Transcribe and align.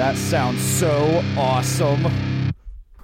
That 0.00 0.16
sounds 0.16 0.62
so 0.62 1.22
awesome. 1.36 2.02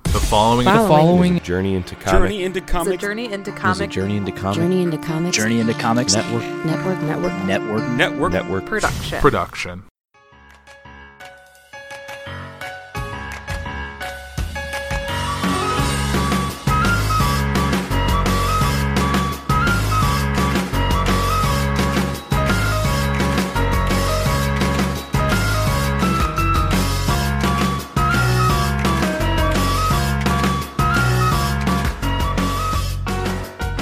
The 0.05 0.19
following 0.19 0.65
The 0.65 0.73
following 0.73 1.41
Journey 1.41 1.75
into 1.75 1.95
comic 1.95 2.31
Journey 2.31 2.43
into 2.43 2.61
is 2.61 2.65
a 2.65 2.67
comics 2.73 3.03
journey 3.03 3.31
into 3.31 3.51
is 3.51 3.57
a 3.59 3.61
comic 3.61 3.91
journey 3.91 4.17
into 4.17 4.33
comic 4.33 4.57
journey 4.57 4.83
into 4.83 4.97
comics 4.97 5.37
Journey 5.37 5.61
into 5.61 5.75
Comics 5.75 6.15
network 6.15 6.43
network 6.65 7.03
network 7.03 7.33
Network. 7.45 7.91
network. 7.91 8.33
network. 8.33 8.65
production. 8.65 9.21
production. 9.21 9.83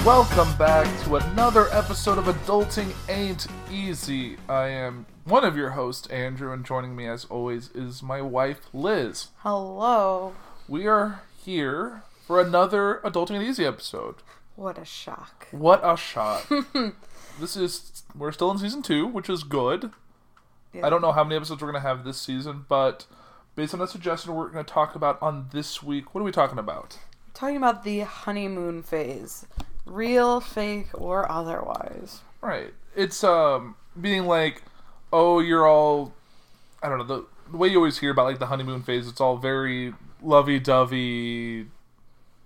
Welcome 0.05 0.55
back 0.59 0.87
to 1.05 1.17
another 1.17 1.69
episode 1.71 2.19
of 2.19 2.27
Adulting 2.27 2.93
Ain't 3.09 3.47
Easy. 3.73 4.37
I 4.51 4.69
am 4.69 5.07
one 5.25 5.47
of 5.47 5.57
your 5.57 5.71
hosts, 5.71 6.07
Andrew, 6.09 6.53
and 6.53 6.63
joining 6.63 6.95
me 6.95 7.07
as 7.07 7.25
always 7.25 7.71
is 7.71 8.03
my 8.03 8.21
wife, 8.21 8.69
Liz. 8.75 9.29
Hello. 9.39 10.35
We 10.69 10.87
are 10.87 11.23
here 11.43 12.03
for 12.27 12.39
another 12.39 13.01
Adulting 13.03 13.37
Ain't 13.37 13.45
Easy 13.45 13.65
episode. 13.65 14.17
What 14.57 14.77
a 14.77 14.85
shock. 14.85 15.49
What 15.53 15.81
a 15.83 15.97
shock. 15.97 16.51
this 17.41 17.57
is, 17.57 18.03
we're 18.15 18.33
still 18.33 18.51
in 18.51 18.59
season 18.59 18.83
two, 18.83 19.07
which 19.07 19.31
is 19.31 19.43
good. 19.43 19.91
I 20.83 20.91
don't 20.91 21.01
know 21.01 21.13
how 21.13 21.25
many 21.25 21.37
episodes 21.37 21.63
we're 21.63 21.73
going 21.73 21.83
to 21.83 21.89
have 21.89 22.05
this 22.05 22.21
season, 22.21 22.67
but 22.69 23.07
based 23.57 23.73
on 23.73 23.81
a 23.81 23.87
suggestion 23.87 24.35
we're 24.35 24.51
going 24.51 24.67
to 24.67 24.71
talk 24.71 24.95
about 24.95 25.17
on 25.23 25.49
this 25.53 25.83
week, 25.83 26.15
what 26.15 26.21
are 26.21 26.25
we 26.25 26.31
talking 26.31 26.59
about? 26.59 26.99
Talking 27.33 27.57
about 27.57 27.85
the 27.85 28.01
honeymoon 28.01 28.83
phase. 28.83 29.47
Real, 29.87 30.41
fake, 30.41 30.89
or 30.95 31.31
otherwise. 31.31 32.21
Right. 32.41 32.73
It's 32.97 33.23
um 33.25 33.77
being 34.01 34.27
like, 34.27 34.63
oh, 35.13 35.41
you're 35.41 35.67
all, 35.67 36.13
I 36.83 36.89
don't 36.89 36.99
know 36.99 37.05
the, 37.05 37.27
the 37.51 37.57
way 37.57 37.69
you 37.69 37.77
always 37.77 37.99
hear 37.99 38.11
about 38.11 38.27
like 38.27 38.39
the 38.39 38.47
honeymoon 38.47 38.83
phase. 38.83 39.07
It's 39.09 39.21
all 39.21 39.37
very 39.37 39.93
lovey-dovey 40.23 41.67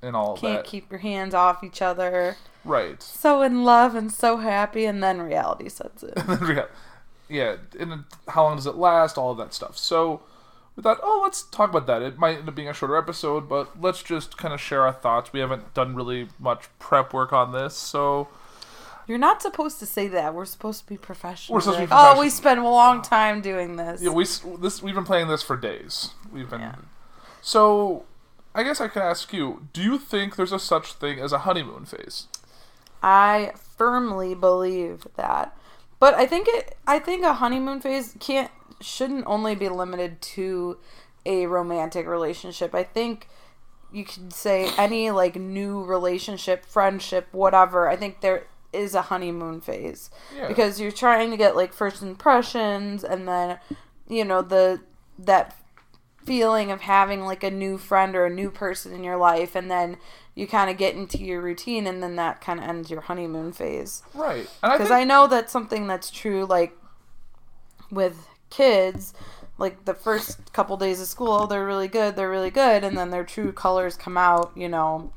and 0.02 0.16
all 0.16 0.34
of 0.34 0.40
Can't 0.40 0.58
that. 0.58 0.64
keep 0.64 0.90
your 0.90 1.00
hands 1.00 1.34
off 1.34 1.62
each 1.64 1.80
other. 1.82 2.36
right. 2.64 3.02
So 3.02 3.42
in 3.42 3.64
love 3.64 3.94
and 3.94 4.12
so 4.12 4.38
happy, 4.38 4.84
and 4.84 5.02
then 5.02 5.20
reality 5.20 5.68
sets 5.68 6.02
in. 6.02 6.12
Yeah. 7.30 7.56
And 7.78 8.04
how 8.28 8.44
long 8.44 8.56
does 8.56 8.64
it 8.66 8.76
last? 8.76 9.18
All 9.18 9.32
of 9.32 9.36
that 9.38 9.52
stuff. 9.52 9.76
So 9.76 10.22
we 10.78 10.82
thought, 10.82 11.00
oh, 11.02 11.20
let's 11.24 11.42
talk 11.42 11.70
about 11.70 11.88
that. 11.88 12.02
It 12.02 12.18
might 12.18 12.38
end 12.38 12.48
up 12.48 12.54
being 12.54 12.68
a 12.68 12.72
shorter 12.72 12.96
episode, 12.96 13.48
but 13.48 13.80
let's 13.82 14.00
just 14.00 14.36
kind 14.38 14.54
of 14.54 14.60
share 14.60 14.82
our 14.82 14.92
thoughts. 14.92 15.32
We 15.32 15.40
haven't 15.40 15.74
done 15.74 15.96
really 15.96 16.28
much 16.38 16.66
prep 16.78 17.12
work 17.12 17.32
on 17.32 17.50
this, 17.50 17.74
so 17.74 18.28
You're 19.08 19.18
not 19.18 19.42
supposed 19.42 19.80
to 19.80 19.86
say 19.86 20.06
that. 20.06 20.34
We're 20.34 20.44
supposed 20.44 20.82
to 20.82 20.86
be 20.86 20.96
professional. 20.96 21.54
We're 21.54 21.62
supposed 21.62 21.80
to 21.80 21.86
be 21.86 21.90
Like, 21.90 21.98
Oh, 22.00 22.20
we 22.20 22.26
professional." 22.26 22.30
spent 22.30 22.60
a 22.60 22.68
long 22.68 23.02
time 23.02 23.40
doing 23.40 23.74
this. 23.74 24.00
Yeah, 24.00 24.10
we 24.10 24.24
this 24.60 24.80
we've 24.80 24.94
been 24.94 25.04
playing 25.04 25.26
this 25.26 25.42
for 25.42 25.56
days. 25.56 26.10
We've 26.32 26.48
been 26.48 26.60
Yeah. 26.60 26.74
so. 27.42 28.04
I 28.54 28.62
guess 28.64 28.80
I 28.80 28.88
could 28.88 29.02
ask 29.02 29.32
you: 29.32 29.66
Do 29.72 29.82
you 29.82 29.98
think 29.98 30.36
there's 30.36 30.52
a 30.52 30.58
such 30.60 30.92
thing 30.94 31.18
as 31.20 31.32
a 31.32 31.38
honeymoon 31.40 31.86
phase? 31.86 32.26
I 33.02 33.52
firmly 33.76 34.34
believe 34.34 35.06
that. 35.16 35.56
But 36.00 36.14
I 36.14 36.26
think 36.26 36.46
it 36.48 36.76
I 36.86 36.98
think 36.98 37.24
a 37.24 37.34
honeymoon 37.34 37.80
phase 37.80 38.14
can't 38.20 38.50
shouldn't 38.80 39.26
only 39.26 39.54
be 39.54 39.68
limited 39.68 40.20
to 40.22 40.78
a 41.26 41.46
romantic 41.46 42.06
relationship. 42.06 42.74
I 42.74 42.84
think 42.84 43.28
you 43.92 44.04
could 44.04 44.32
say 44.32 44.70
any 44.76 45.10
like 45.10 45.36
new 45.36 45.82
relationship, 45.84 46.64
friendship, 46.64 47.26
whatever. 47.32 47.88
I 47.88 47.96
think 47.96 48.20
there 48.20 48.44
is 48.72 48.94
a 48.94 49.02
honeymoon 49.02 49.60
phase 49.62 50.10
Yeah. 50.36 50.46
because 50.48 50.78
you're 50.80 50.92
trying 50.92 51.30
to 51.30 51.36
get 51.38 51.56
like 51.56 51.72
first 51.72 52.02
impressions 52.02 53.02
and 53.02 53.26
then 53.26 53.58
you 54.08 54.24
know 54.26 54.42
the 54.42 54.80
that 55.18 55.56
feeling 56.26 56.70
of 56.70 56.82
having 56.82 57.22
like 57.22 57.42
a 57.42 57.50
new 57.50 57.78
friend 57.78 58.14
or 58.14 58.26
a 58.26 58.30
new 58.30 58.50
person 58.50 58.92
in 58.92 59.02
your 59.02 59.16
life 59.16 59.56
and 59.56 59.70
then 59.70 59.96
you 60.34 60.46
kind 60.46 60.68
of 60.68 60.76
get 60.76 60.94
into 60.94 61.16
your 61.16 61.40
routine 61.40 61.86
and 61.86 62.02
then 62.02 62.16
that 62.16 62.42
kind 62.42 62.60
of 62.60 62.68
ends 62.68 62.90
your 62.90 63.00
honeymoon 63.00 63.50
phase 63.52 64.02
Right, 64.14 64.46
and 64.62 64.70
I 64.72 64.76
because 64.76 64.88
think 64.88 65.00
I 65.00 65.04
know 65.04 65.26
that's 65.26 65.50
something 65.50 65.86
that's 65.86 66.10
true 66.10 66.44
like 66.44 66.76
with 67.90 68.27
kids 68.50 69.12
like 69.58 69.84
the 69.84 69.94
first 69.94 70.52
couple 70.52 70.76
days 70.76 71.00
of 71.00 71.06
school 71.06 71.46
they're 71.46 71.66
really 71.66 71.88
good 71.88 72.16
they're 72.16 72.30
really 72.30 72.50
good 72.50 72.84
and 72.84 72.96
then 72.96 73.10
their 73.10 73.24
true 73.24 73.52
colors 73.52 73.96
come 73.96 74.16
out 74.16 74.52
you 74.56 74.68
know 74.68 75.12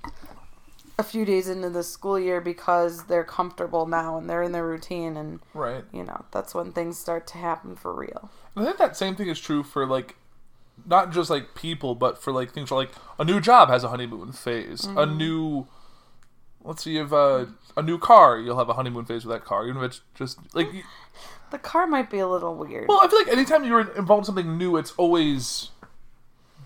a 0.97 1.03
few 1.03 1.25
days 1.25 1.49
into 1.49 1.69
the 1.69 1.83
school 1.83 2.17
year 2.19 2.39
because 2.39 3.05
they're 3.07 3.23
comfortable 3.25 3.85
now 3.85 4.17
and 4.17 4.29
they're 4.29 4.43
in 4.43 4.51
their 4.53 4.65
routine 4.65 5.17
and 5.17 5.39
right. 5.53 5.83
you 5.91 6.03
know 6.03 6.25
that's 6.31 6.53
when 6.55 6.71
things 6.71 6.97
start 6.97 7.27
to 7.27 7.37
happen 7.37 7.75
for 7.75 7.93
real 7.93 8.31
I 8.55 8.63
think 8.65 8.77
that 8.77 8.97
same 8.97 9.15
thing 9.15 9.29
is 9.29 9.39
true 9.39 9.63
for 9.63 9.85
like 9.85 10.15
not 10.85 11.11
just 11.11 11.29
like 11.29 11.55
people, 11.55 11.95
but 11.95 12.21
for 12.21 12.33
like 12.33 12.53
things 12.53 12.71
like 12.71 12.91
a 13.19 13.25
new 13.25 13.39
job 13.41 13.69
has 13.69 13.83
a 13.83 13.89
honeymoon 13.89 14.31
phase. 14.33 14.89
A 14.95 15.05
Mm-hmm. 15.05 15.07
new, 15.07 15.67
let's 16.63 16.83
see, 16.83 16.97
if 16.97 17.13
uh, 17.13 17.47
a 17.77 17.81
new 17.83 17.97
car, 17.99 18.39
you'll 18.39 18.57
have 18.57 18.69
a 18.69 18.73
honeymoon 18.73 19.05
phase 19.05 19.25
with 19.25 19.33
that 19.35 19.45
car, 19.45 19.67
even 19.67 19.83
if 19.83 19.89
it's 19.91 20.01
just 20.15 20.39
like. 20.55 20.69
The 21.51 21.59
car 21.59 21.85
might 21.87 22.09
be 22.09 22.19
a 22.19 22.27
little 22.27 22.55
weird 22.55 22.87
Well, 22.87 22.99
I 23.03 23.07
feel 23.07 23.19
like 23.19 23.27
anytime 23.27 23.63
you're 23.63 23.91
involved 23.95 24.21
in 24.21 24.25
something 24.25 24.57
new, 24.57 24.77
it's 24.77 24.91
always 24.97 25.69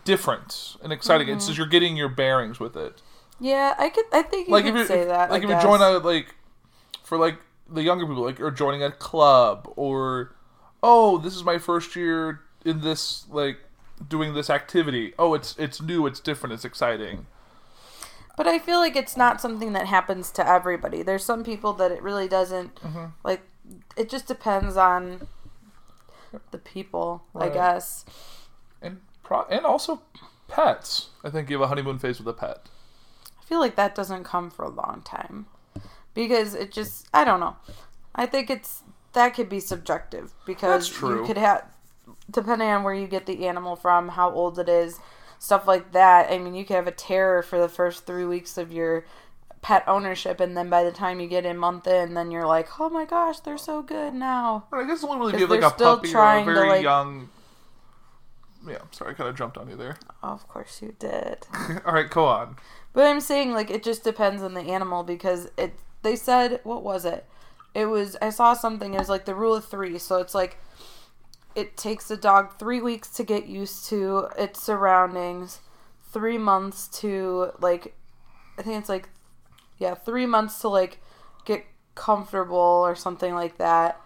different 0.04 0.76
and 0.84 0.94
exciting. 0.94 1.28
It's 1.28 1.44
Mm-hmm. 1.44 1.48
just 1.50 1.58
you're 1.58 1.68
getting 1.68 1.98
your 1.98 2.10
bearings 2.10 2.60
with 2.60 2.76
it. 2.78 3.02
yeah 3.40 3.74
i 3.78 3.90
could 3.90 4.06
i 4.14 4.22
think 4.22 4.48
you 4.48 4.54
like 4.54 4.66
if 4.66 4.72
could 4.74 4.80
you 4.82 4.86
say 4.86 5.04
that 5.06 5.30
like 5.30 5.42
I 5.42 5.46
if 5.46 5.50
you 5.50 5.62
join 5.62 5.82
a 5.82 5.98
like 5.98 6.36
for 7.04 7.18
like 7.18 7.38
the 7.70 7.82
younger 7.84 8.06
people 8.06 8.24
like 8.24 8.40
or 8.40 8.52
joining 8.52 8.82
a 8.84 8.92
club 8.92 9.72
or 9.76 10.34
oh 10.84 11.18
this 11.18 11.36
is 11.36 11.44
my 11.44 11.58
first 11.58 11.96
year 11.96 12.42
in 12.64 12.82
this 12.82 13.26
like 13.30 13.58
doing 14.08 14.34
this 14.36 14.50
activity 14.50 15.14
oh 15.20 15.34
it's 15.34 15.56
it's 15.58 15.82
new 15.82 16.06
it's 16.06 16.20
different 16.20 16.54
it's 16.54 16.64
exciting 16.66 17.26
But 18.38 18.48
I 18.48 18.60
feel 18.60 18.80
like 18.80 18.96
it's 18.96 19.18
not 19.18 19.40
something 19.42 19.72
that 19.74 19.86
happens 19.88 20.30
to 20.32 20.46
everybody. 20.46 21.02
There's 21.04 21.24
some 21.24 21.42
people 21.44 21.72
that 21.74 21.90
it 21.92 22.02
really 22.04 22.28
doesn't 22.28 22.76
Mm-hmm. 22.82 23.06
like. 23.24 23.42
It 23.98 24.10
just 24.10 24.28
depends 24.28 24.78
on 24.78 25.28
the 26.52 26.58
people, 26.58 27.24
I 27.36 27.50
guess. 27.50 28.06
and 28.82 29.02
pro- 29.24 29.46
and 29.50 29.66
also 29.66 30.02
pets 30.48 31.10
i 31.24 31.30
think 31.30 31.50
you 31.50 31.56
have 31.56 31.64
a 31.66 31.68
honeymoon 31.68 31.98
phase 31.98 32.20
with 32.20 32.28
a 32.28 32.34
pet 32.34 32.68
I 33.42 33.44
feel 33.46 33.60
like 33.60 33.76
that 33.78 33.96
doesn't 33.96 34.24
come 34.26 34.50
for 34.52 34.64
a 34.64 34.70
long 34.70 35.02
time 35.04 35.46
because 36.14 36.54
it 36.56 36.72
just 36.72 37.08
I 37.14 37.24
don't 37.24 37.40
know. 37.40 37.56
I 38.16 38.26
think 38.26 38.50
it's 38.50 38.82
that 39.14 39.36
could 39.36 39.50
be 39.50 39.60
subjective 39.60 40.34
because 40.48 40.88
That's 40.88 40.98
true. 41.00 41.22
you 41.22 41.26
could 41.28 41.38
have 41.38 41.66
depending 42.30 42.70
on 42.70 42.84
where 42.84 42.94
you 42.94 43.08
get 43.08 43.26
the 43.28 43.48
animal 43.48 43.76
from, 43.76 44.10
how 44.10 44.32
old 44.32 44.58
it 44.60 44.68
is, 44.70 45.00
stuff 45.40 45.68
like 45.68 45.92
that. 45.92 46.32
I 46.32 46.38
mean, 46.40 46.56
you 46.56 46.66
could 46.66 46.76
have 46.76 46.88
a 46.88 46.92
terror 46.92 47.44
for 47.44 47.60
the 47.60 47.70
first 47.70 48.06
3 48.08 48.26
weeks 48.26 48.58
of 48.58 48.72
your 48.72 49.06
pet 49.66 49.84
ownership 49.88 50.40
and 50.40 50.56
then 50.56 50.70
by 50.70 50.84
the 50.84 50.92
time 50.92 51.20
you 51.20 51.28
get 51.28 51.44
in 51.44 51.58
month 51.58 51.88
in 51.88 52.14
then 52.14 52.30
you're 52.30 52.46
like, 52.46 52.68
"Oh 52.80 52.88
my 52.88 53.04
gosh, 53.04 53.40
they're 53.40 53.58
so 53.58 53.82
good 53.82 54.14
now." 54.14 54.68
but 54.70 54.78
i 54.78 54.84
guess 54.86 55.02
it 55.02 55.08
won't 55.08 55.20
really 55.20 55.36
be 55.38 55.46
like 55.48 55.64
a 55.64 55.72
still 55.72 55.96
puppy 55.98 56.14
or 56.14 56.20
a 56.38 56.44
very 56.44 56.70
like- 56.70 56.84
young 56.84 57.30
yeah 58.68 58.78
sorry 58.92 59.12
i 59.12 59.14
kind 59.16 59.28
of 59.30 59.36
jumped 59.36 59.58
on 59.58 59.68
you 59.68 59.76
there 59.76 59.98
Oh, 60.22 60.30
of 60.30 60.48
course 60.48 60.82
you 60.84 60.96
did. 61.00 61.48
all 61.86 61.94
right 61.94 62.10
go 62.10 62.26
on 62.26 62.58
But 62.94 63.06
I'm 63.08 63.22
saying 63.22 63.54
like 63.54 63.72
it 63.72 63.82
just 63.82 64.04
depends 64.04 64.44
on 64.44 64.54
the 64.54 64.62
animal 64.62 65.04
because 65.04 65.50
it 65.58 65.74
they 66.04 66.16
said 66.16 66.60
what 66.64 66.84
was 66.84 67.04
it? 67.06 67.26
It 67.74 67.88
was 67.88 68.16
I 68.22 68.30
saw 68.30 68.54
something 68.54 68.94
it 68.94 69.00
was 69.00 69.10
like 69.10 69.26
the 69.26 69.34
rule 69.36 69.56
of 69.56 69.66
3. 69.66 69.98
So 69.98 70.18
it's 70.18 70.36
like 70.36 70.58
it 71.56 71.76
takes 71.76 72.12
a 72.12 72.18
dog 72.18 72.60
3 72.60 72.82
weeks 72.82 73.10
to 73.18 73.24
get 73.24 73.48
used 73.48 73.86
to 73.90 74.28
its 74.38 74.62
surroundings, 74.62 75.60
3 76.12 76.38
months 76.38 76.88
to 77.00 77.52
like 77.60 77.96
I 78.58 78.62
think 78.62 78.80
it's 78.80 78.90
like 78.90 79.10
yeah, 79.78 79.96
3 79.96 80.26
months 80.26 80.60
to 80.62 80.70
like 80.70 81.00
get 81.46 81.66
comfortable 81.96 82.58
or 82.58 82.96
something 82.96 83.34
like 83.34 83.58
that. 83.58 84.00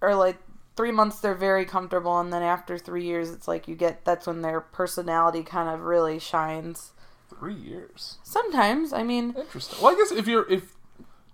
Or 0.00 0.14
like 0.14 0.38
three 0.76 0.90
months 0.90 1.20
they're 1.20 1.34
very 1.34 1.64
comfortable, 1.64 2.18
and 2.18 2.32
then 2.32 2.42
after 2.42 2.78
three 2.78 3.04
years, 3.04 3.30
it's 3.30 3.48
like 3.48 3.68
you 3.68 3.74
get 3.74 4.04
that's 4.04 4.26
when 4.26 4.42
their 4.42 4.60
personality 4.60 5.42
kind 5.42 5.68
of 5.68 5.80
really 5.80 6.18
shines. 6.18 6.92
Three 7.30 7.54
years. 7.54 8.18
Sometimes, 8.22 8.92
I 8.92 9.02
mean, 9.02 9.34
Interesting. 9.36 9.78
Well, 9.82 9.94
I 9.94 9.96
guess 9.96 10.12
if 10.12 10.26
you're 10.26 10.50
if 10.50 10.74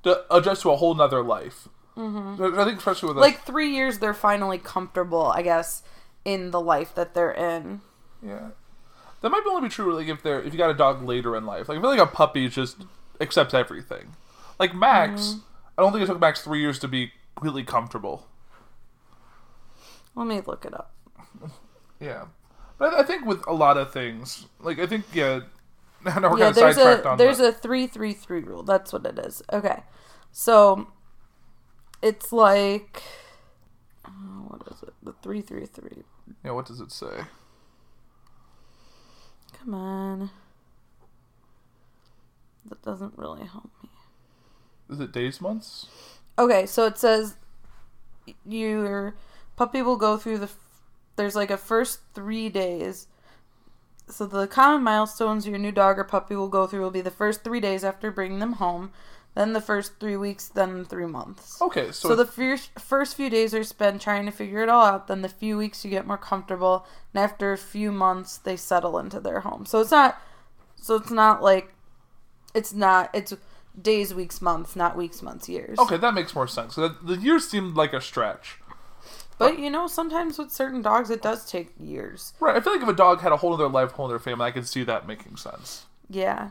to 0.04 0.24
adjust 0.34 0.62
to 0.62 0.70
a 0.70 0.76
whole 0.76 0.94
nother 0.94 1.22
life, 1.22 1.68
mm-hmm. 1.96 2.58
I 2.58 2.64
think 2.64 2.78
especially 2.78 3.08
with 3.08 3.18
a, 3.18 3.20
like 3.20 3.44
three 3.44 3.70
years, 3.70 3.98
they're 3.98 4.14
finally 4.14 4.58
comfortable, 4.58 5.26
I 5.26 5.42
guess, 5.42 5.82
in 6.24 6.50
the 6.52 6.60
life 6.60 6.94
that 6.94 7.14
they're 7.14 7.32
in. 7.32 7.80
yeah, 8.24 8.50
that 9.20 9.30
might 9.30 9.42
only 9.46 9.68
be 9.68 9.72
true 9.72 9.94
like 9.94 10.08
if 10.08 10.22
they're 10.22 10.42
if 10.42 10.52
you 10.52 10.58
got 10.58 10.70
a 10.70 10.74
dog 10.74 11.02
later 11.02 11.36
in 11.36 11.44
life. 11.44 11.68
Like 11.68 11.78
I 11.78 11.80
feel 11.80 11.90
like 11.90 12.00
a 12.00 12.06
puppy 12.06 12.48
just 12.48 12.84
accepts 13.20 13.54
everything. 13.54 14.16
Like 14.58 14.74
Max, 14.74 15.20
Mm-hmm. 15.22 15.38
I 15.78 15.82
don't 15.82 15.92
think 15.92 16.04
it 16.04 16.06
took 16.06 16.20
Max 16.20 16.42
three 16.42 16.60
years 16.60 16.78
to 16.80 16.88
be 16.88 17.12
completely 17.34 17.64
comfortable. 17.64 18.26
Let 20.14 20.26
me 20.26 20.40
look 20.46 20.64
it 20.64 20.74
up. 20.74 20.92
Yeah, 22.00 22.26
but 22.78 22.94
I 22.94 23.02
think 23.02 23.26
with 23.26 23.42
a 23.46 23.52
lot 23.52 23.76
of 23.76 23.92
things, 23.92 24.46
like 24.60 24.78
I 24.78 24.86
think 24.86 25.04
yeah. 25.12 25.40
Now 26.04 26.30
we're 26.30 26.38
yeah, 26.38 26.50
kind 26.50 26.56
of 26.56 26.56
there's 26.56 26.76
sidetracked 26.76 27.04
a 27.04 27.08
on 27.10 27.18
there's 27.18 27.38
that. 27.38 27.48
a 27.48 27.52
three 27.52 27.86
three 27.86 28.14
three 28.14 28.40
rule. 28.40 28.62
That's 28.62 28.92
what 28.92 29.04
it 29.06 29.18
is. 29.18 29.42
Okay, 29.52 29.82
so 30.32 30.88
it's 32.02 32.32
like 32.32 33.02
uh, 34.04 34.10
what 34.48 34.62
is 34.72 34.82
it? 34.82 34.94
The 35.02 35.12
three 35.22 35.42
three 35.42 35.66
three. 35.66 36.04
Yeah, 36.44 36.52
what 36.52 36.66
does 36.66 36.80
it 36.80 36.90
say? 36.90 37.24
Come 39.52 39.74
on, 39.74 40.30
that 42.70 42.82
doesn't 42.82 43.12
really 43.18 43.46
help 43.46 43.70
me. 43.82 43.90
Is 44.88 44.98
it 45.00 45.12
days, 45.12 45.40
months? 45.40 45.86
Okay, 46.38 46.64
so 46.66 46.86
it 46.86 46.96
says 46.98 47.36
your 48.46 49.14
puppy 49.56 49.82
will 49.82 49.96
go 49.96 50.16
through 50.16 50.38
the. 50.38 50.44
f- 50.44 50.58
There's 51.16 51.36
like 51.36 51.50
a 51.50 51.56
first 51.56 52.00
three 52.14 52.48
days. 52.48 53.06
So 54.08 54.26
the 54.26 54.46
common 54.48 54.82
milestones 54.82 55.46
your 55.46 55.58
new 55.58 55.70
dog 55.70 55.98
or 55.98 56.04
puppy 56.04 56.34
will 56.34 56.48
go 56.48 56.66
through 56.66 56.80
will 56.80 56.90
be 56.90 57.00
the 57.00 57.10
first 57.12 57.44
three 57.44 57.60
days 57.60 57.84
after 57.84 58.10
bringing 58.10 58.40
them 58.40 58.54
home, 58.54 58.90
then 59.36 59.52
the 59.52 59.60
first 59.60 60.00
three 60.00 60.16
weeks, 60.16 60.48
then 60.48 60.84
three 60.84 61.06
months. 61.06 61.62
Okay, 61.62 61.92
so, 61.92 62.08
So 62.08 62.16
the 62.16 62.26
first 62.26 62.70
first 62.80 63.14
few 63.16 63.30
days 63.30 63.54
are 63.54 63.62
spent 63.62 64.02
trying 64.02 64.26
to 64.26 64.32
figure 64.32 64.62
it 64.64 64.68
all 64.68 64.84
out. 64.84 65.06
Then 65.06 65.22
the 65.22 65.28
few 65.28 65.56
weeks 65.56 65.84
you 65.84 65.90
get 65.92 66.06
more 66.08 66.18
comfortable, 66.18 66.86
and 67.14 67.22
after 67.22 67.52
a 67.52 67.58
few 67.58 67.92
months 67.92 68.36
they 68.36 68.56
settle 68.56 68.98
into 68.98 69.20
their 69.20 69.40
home. 69.40 69.64
So 69.66 69.80
it's 69.80 69.92
not, 69.92 70.20
so 70.74 70.96
it's 70.96 71.12
not 71.12 71.40
like, 71.42 71.72
it's 72.54 72.72
not 72.72 73.10
it's 73.14 73.34
days, 73.80 74.12
weeks, 74.12 74.42
months, 74.42 74.76
not 74.76 74.96
weeks, 74.96 75.22
months, 75.22 75.48
years. 75.48 75.78
okay, 75.78 75.96
that 75.96 76.14
makes 76.14 76.34
more 76.34 76.48
sense. 76.48 76.74
So 76.74 76.88
the 76.88 77.16
years 77.16 77.48
seemed 77.48 77.76
like 77.76 77.92
a 77.92 78.00
stretch. 78.00 78.58
But 79.40 79.58
you 79.58 79.70
know, 79.70 79.86
sometimes 79.86 80.38
with 80.38 80.52
certain 80.52 80.82
dogs, 80.82 81.08
it 81.08 81.22
does 81.22 81.46
take 81.46 81.72
years. 81.80 82.34
Right. 82.40 82.54
I 82.54 82.60
feel 82.60 82.74
like 82.74 82.82
if 82.82 82.88
a 82.88 82.92
dog 82.92 83.22
had 83.22 83.32
a 83.32 83.38
whole 83.38 83.54
other 83.54 83.68
life, 83.68 83.92
whole 83.92 84.04
other 84.04 84.18
family, 84.18 84.44
I 84.44 84.50
could 84.50 84.68
see 84.68 84.84
that 84.84 85.06
making 85.06 85.36
sense. 85.36 85.86
Yeah. 86.10 86.50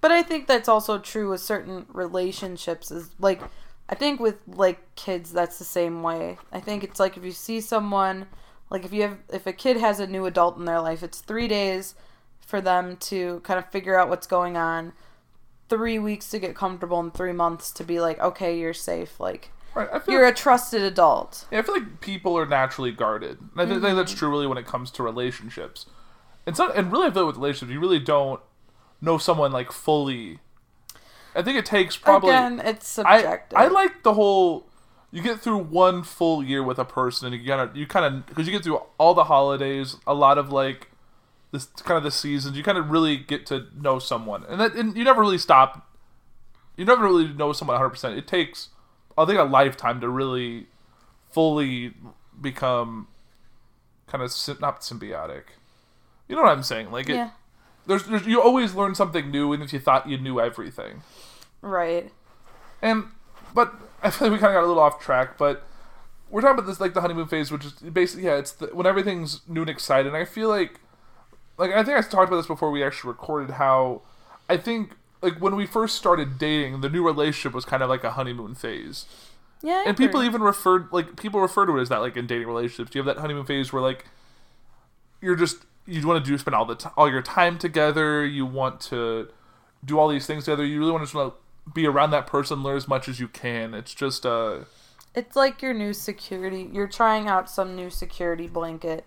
But 0.00 0.12
I 0.12 0.22
think 0.22 0.46
that's 0.46 0.68
also 0.68 0.98
true 0.98 1.30
with 1.30 1.40
certain 1.40 1.86
relationships. 1.92 2.92
Is 2.92 3.10
like, 3.18 3.40
I 3.88 3.96
think 3.96 4.20
with 4.20 4.36
like 4.46 4.94
kids, 4.94 5.32
that's 5.32 5.58
the 5.58 5.64
same 5.64 6.04
way. 6.04 6.38
I 6.52 6.60
think 6.60 6.84
it's 6.84 7.00
like 7.00 7.16
if 7.16 7.24
you 7.24 7.32
see 7.32 7.60
someone, 7.60 8.26
like 8.70 8.84
if 8.84 8.92
you 8.92 9.02
have, 9.02 9.18
if 9.32 9.48
a 9.48 9.52
kid 9.52 9.76
has 9.76 9.98
a 9.98 10.06
new 10.06 10.24
adult 10.26 10.56
in 10.58 10.66
their 10.66 10.80
life, 10.80 11.02
it's 11.02 11.20
three 11.20 11.48
days 11.48 11.96
for 12.52 12.60
them 12.60 12.98
to 12.98 13.40
kind 13.44 13.58
of 13.58 13.66
figure 13.70 13.98
out 13.98 14.10
what's 14.10 14.26
going 14.26 14.58
on, 14.58 14.92
three 15.70 15.98
weeks 15.98 16.28
to 16.28 16.38
get 16.38 16.54
comfortable, 16.54 17.00
and 17.00 17.14
three 17.14 17.32
months 17.32 17.72
to 17.72 17.82
be 17.82 17.98
like, 17.98 18.20
okay, 18.20 18.58
you're 18.58 18.74
safe. 18.74 19.18
Like, 19.18 19.50
Right. 19.74 19.88
I 19.90 20.00
feel 20.00 20.16
you're 20.16 20.26
like, 20.26 20.34
a 20.34 20.36
trusted 20.36 20.82
adult. 20.82 21.46
yeah, 21.50 21.60
I 21.60 21.62
feel 21.62 21.74
like 21.74 22.02
people 22.02 22.36
are 22.36 22.44
naturally 22.44 22.92
guarded. 22.92 23.38
And 23.40 23.48
I 23.56 23.64
think, 23.64 23.80
think 23.80 23.84
Mm-hmm. 23.84 23.96
that's 23.96 24.12
true 24.12 24.28
really 24.28 24.46
when 24.46 24.58
it 24.58 24.66
comes 24.66 24.90
to 24.90 25.02
relationships. 25.02 25.86
And 26.46 26.54
so, 26.54 26.70
and 26.72 26.92
really, 26.92 27.06
I 27.06 27.10
feel 27.10 27.26
with 27.26 27.36
relationships, 27.36 27.72
you 27.72 27.80
really 27.80 27.98
don't 27.98 28.38
know 29.00 29.16
someone 29.16 29.50
like 29.50 29.72
fully. 29.72 30.40
I 31.34 31.40
think 31.40 31.56
it 31.56 31.64
takes 31.64 31.96
probably. 31.96 32.30
Again, 32.30 32.60
it's 32.60 32.98
I 32.98 33.16
subjective. 33.22 33.58
I 33.58 33.68
like 33.68 34.02
the 34.02 34.12
whole. 34.12 34.66
You 35.10 35.22
get 35.22 35.40
through 35.40 35.58
one 35.58 36.02
full 36.02 36.42
year 36.44 36.62
with 36.62 36.78
a 36.78 36.84
person, 36.84 37.32
and 37.32 37.42
you 37.42 37.48
kind 37.48 37.62
of 37.62 37.74
you 37.74 37.86
kind 37.86 38.04
of 38.04 38.26
because 38.26 38.46
you 38.46 38.52
get 38.52 38.62
through 38.62 38.82
all 38.98 39.14
the 39.14 39.24
holidays, 39.24 39.96
a 40.06 40.12
lot 40.12 40.36
of 40.36 40.52
like 40.52 40.88
this 41.52 41.66
kind 41.66 41.98
of 41.98 42.02
the 42.02 42.10
seasons. 42.10 42.56
You 42.56 42.64
kind 42.64 42.78
of 42.78 42.90
really 42.90 43.16
get 43.16 43.46
to 43.46 43.66
know 43.78 43.98
someone, 43.98 44.44
and 44.48 44.60
that 44.60 44.74
and 44.74 44.96
you 44.96 45.04
never 45.04 45.20
really 45.20 45.38
stop. 45.38 45.88
You 46.76 46.84
never 46.84 47.04
really 47.04 47.28
know 47.28 47.52
someone 47.52 47.74
100. 47.74 47.90
percent 47.90 48.18
It 48.18 48.26
takes, 48.26 48.70
I 49.16 49.26
think, 49.26 49.38
a 49.38 49.44
lifetime 49.44 50.00
to 50.00 50.08
really 50.08 50.66
fully 51.30 51.94
become 52.40 53.08
kind 54.06 54.24
of 54.24 54.60
not 54.60 54.80
symbiotic. 54.80 55.44
You 56.28 56.36
know 56.36 56.42
what 56.42 56.52
I'm 56.52 56.62
saying? 56.62 56.90
Like 56.90 57.08
it, 57.08 57.16
yeah. 57.16 57.30
there's, 57.86 58.04
there's 58.04 58.26
you 58.26 58.40
always 58.40 58.74
learn 58.74 58.94
something 58.94 59.30
new, 59.30 59.52
even 59.52 59.64
if 59.64 59.72
you 59.72 59.78
thought 59.78 60.08
you 60.08 60.18
knew 60.18 60.40
everything. 60.40 61.02
Right. 61.60 62.10
And 62.80 63.04
but 63.54 63.74
I 64.02 64.10
feel 64.10 64.28
like 64.28 64.32
we 64.32 64.38
kind 64.38 64.56
of 64.56 64.60
got 64.60 64.64
a 64.64 64.68
little 64.68 64.82
off 64.82 65.00
track. 65.00 65.36
But 65.36 65.64
we're 66.30 66.40
talking 66.40 66.58
about 66.58 66.66
this 66.66 66.80
like 66.80 66.94
the 66.94 67.02
honeymoon 67.02 67.26
phase, 67.26 67.52
which 67.52 67.66
is 67.66 67.72
basically 67.72 68.24
yeah, 68.24 68.36
it's 68.36 68.52
the, 68.52 68.68
when 68.68 68.86
everything's 68.86 69.42
new 69.46 69.60
and 69.60 69.70
exciting. 69.70 70.14
I 70.14 70.24
feel 70.24 70.48
like 70.48 70.80
like 71.58 71.72
I 71.72 71.84
think 71.84 71.98
I 71.98 72.00
talked 72.02 72.28
about 72.28 72.36
this 72.36 72.46
before 72.46 72.70
we 72.70 72.82
actually 72.82 73.08
recorded. 73.08 73.54
How 73.54 74.02
I 74.48 74.56
think 74.56 74.92
like 75.20 75.40
when 75.40 75.56
we 75.56 75.66
first 75.66 75.96
started 75.96 76.38
dating, 76.38 76.80
the 76.80 76.88
new 76.88 77.04
relationship 77.04 77.54
was 77.54 77.64
kind 77.64 77.82
of 77.82 77.88
like 77.88 78.04
a 78.04 78.12
honeymoon 78.12 78.54
phase. 78.54 79.06
Yeah. 79.62 79.84
I 79.86 79.86
And 79.86 79.96
people 79.96 80.22
even 80.22 80.42
referred 80.42 80.88
like 80.92 81.16
people 81.16 81.40
refer 81.40 81.66
to 81.66 81.78
it 81.78 81.82
as 81.82 81.88
that 81.90 81.98
like 81.98 82.16
in 82.16 82.26
dating 82.26 82.48
relationships. 82.48 82.94
You 82.94 83.00
have 83.00 83.14
that 83.14 83.20
honeymoon 83.20 83.46
phase 83.46 83.72
where 83.72 83.82
like 83.82 84.06
you're 85.20 85.36
just 85.36 85.64
you 85.86 86.06
want 86.06 86.24
to 86.24 86.30
do 86.30 86.36
spend 86.38 86.54
all 86.54 86.64
the 86.64 86.74
t- 86.76 86.88
all 86.96 87.10
your 87.10 87.22
time 87.22 87.58
together. 87.58 88.24
You 88.26 88.46
want 88.46 88.80
to 88.82 89.28
do 89.84 89.98
all 89.98 90.08
these 90.08 90.26
things 90.26 90.44
together. 90.44 90.64
You 90.64 90.78
really 90.78 90.92
want 90.92 91.02
to 91.02 91.06
just 91.06 91.14
want 91.14 91.34
to 91.34 91.72
be 91.72 91.86
around 91.86 92.10
that 92.10 92.26
person, 92.26 92.62
learn 92.62 92.76
as 92.76 92.88
much 92.88 93.08
as 93.08 93.20
you 93.20 93.28
can. 93.28 93.74
It's 93.74 93.94
just 93.94 94.26
uh 94.26 94.60
It's 95.14 95.36
like 95.36 95.62
your 95.62 95.74
new 95.74 95.92
security. 95.92 96.68
You're 96.72 96.88
trying 96.88 97.28
out 97.28 97.50
some 97.50 97.76
new 97.76 97.90
security 97.90 98.46
blanket, 98.48 99.06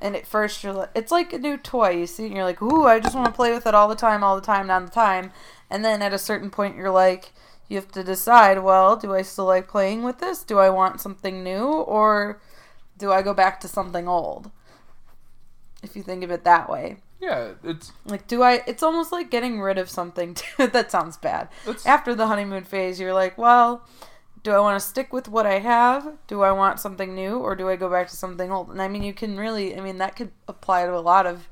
and 0.00 0.16
at 0.16 0.26
first 0.26 0.62
you're 0.62 0.72
like, 0.72 0.90
it's 0.94 1.12
like 1.12 1.32
a 1.32 1.38
new 1.38 1.56
toy. 1.56 1.90
You 1.90 2.06
see, 2.06 2.26
and 2.26 2.34
you're 2.34 2.44
like, 2.44 2.62
ooh, 2.62 2.86
I 2.86 3.00
just 3.00 3.14
want 3.14 3.26
to 3.26 3.32
play 3.32 3.52
with 3.52 3.66
it 3.66 3.74
all 3.74 3.88
the 3.88 3.94
time, 3.94 4.22
all 4.24 4.34
the 4.36 4.42
time, 4.46 4.70
all 4.70 4.80
the 4.80 4.90
time. 4.90 5.32
And 5.70 5.84
then 5.84 6.02
at 6.02 6.12
a 6.12 6.18
certain 6.18 6.50
point, 6.50 6.76
you're 6.76 6.90
like, 6.90 7.32
you 7.68 7.76
have 7.76 7.92
to 7.92 8.02
decide. 8.02 8.62
Well, 8.62 8.96
do 8.96 9.14
I 9.14 9.22
still 9.22 9.44
like 9.46 9.68
playing 9.68 10.02
with 10.02 10.18
this? 10.18 10.42
Do 10.42 10.58
I 10.58 10.70
want 10.70 11.00
something 11.00 11.44
new, 11.44 11.64
or 11.64 12.40
do 12.98 13.12
I 13.12 13.22
go 13.22 13.32
back 13.34 13.60
to 13.60 13.68
something 13.68 14.08
old? 14.08 14.50
If 15.82 15.96
you 15.96 16.02
think 16.02 16.22
of 16.24 16.30
it 16.30 16.44
that 16.44 16.68
way. 16.68 16.98
yeah, 17.20 17.52
it's 17.64 17.92
Like, 18.04 18.26
do 18.26 18.42
I? 18.42 18.62
It's 18.66 18.82
almost 18.82 19.12
like 19.12 19.30
getting 19.30 19.60
rid 19.60 19.78
of 19.78 19.88
something. 19.88 20.36
That 20.58 20.90
sounds 20.90 21.16
bad. 21.16 21.48
After 21.86 22.14
the 22.14 22.26
honeymoon 22.26 22.64
phase, 22.64 22.98
you're 23.00 23.14
like, 23.14 23.38
well, 23.38 23.86
do 24.42 24.52
I 24.52 24.60
want 24.60 24.80
to 24.80 24.86
stick 24.86 25.12
with 25.12 25.28
what 25.28 25.46
I 25.46 25.58
have? 25.58 26.16
Do 26.26 26.42
I 26.42 26.52
want 26.52 26.80
something 26.80 27.14
new, 27.14 27.38
or 27.38 27.54
do 27.54 27.68
I 27.68 27.76
go 27.76 27.90
back 27.90 28.08
to 28.08 28.16
something 28.16 28.50
old? 28.50 28.70
And 28.70 28.80
I 28.80 28.88
mean, 28.88 29.02
you 29.02 29.12
can 29.12 29.36
really, 29.36 29.76
I 29.76 29.80
mean, 29.80 29.98
that 29.98 30.16
could 30.16 30.30
apply 30.48 30.86
to 30.86 30.96
a 30.96 31.00
lot 31.00 31.26
of 31.26 31.48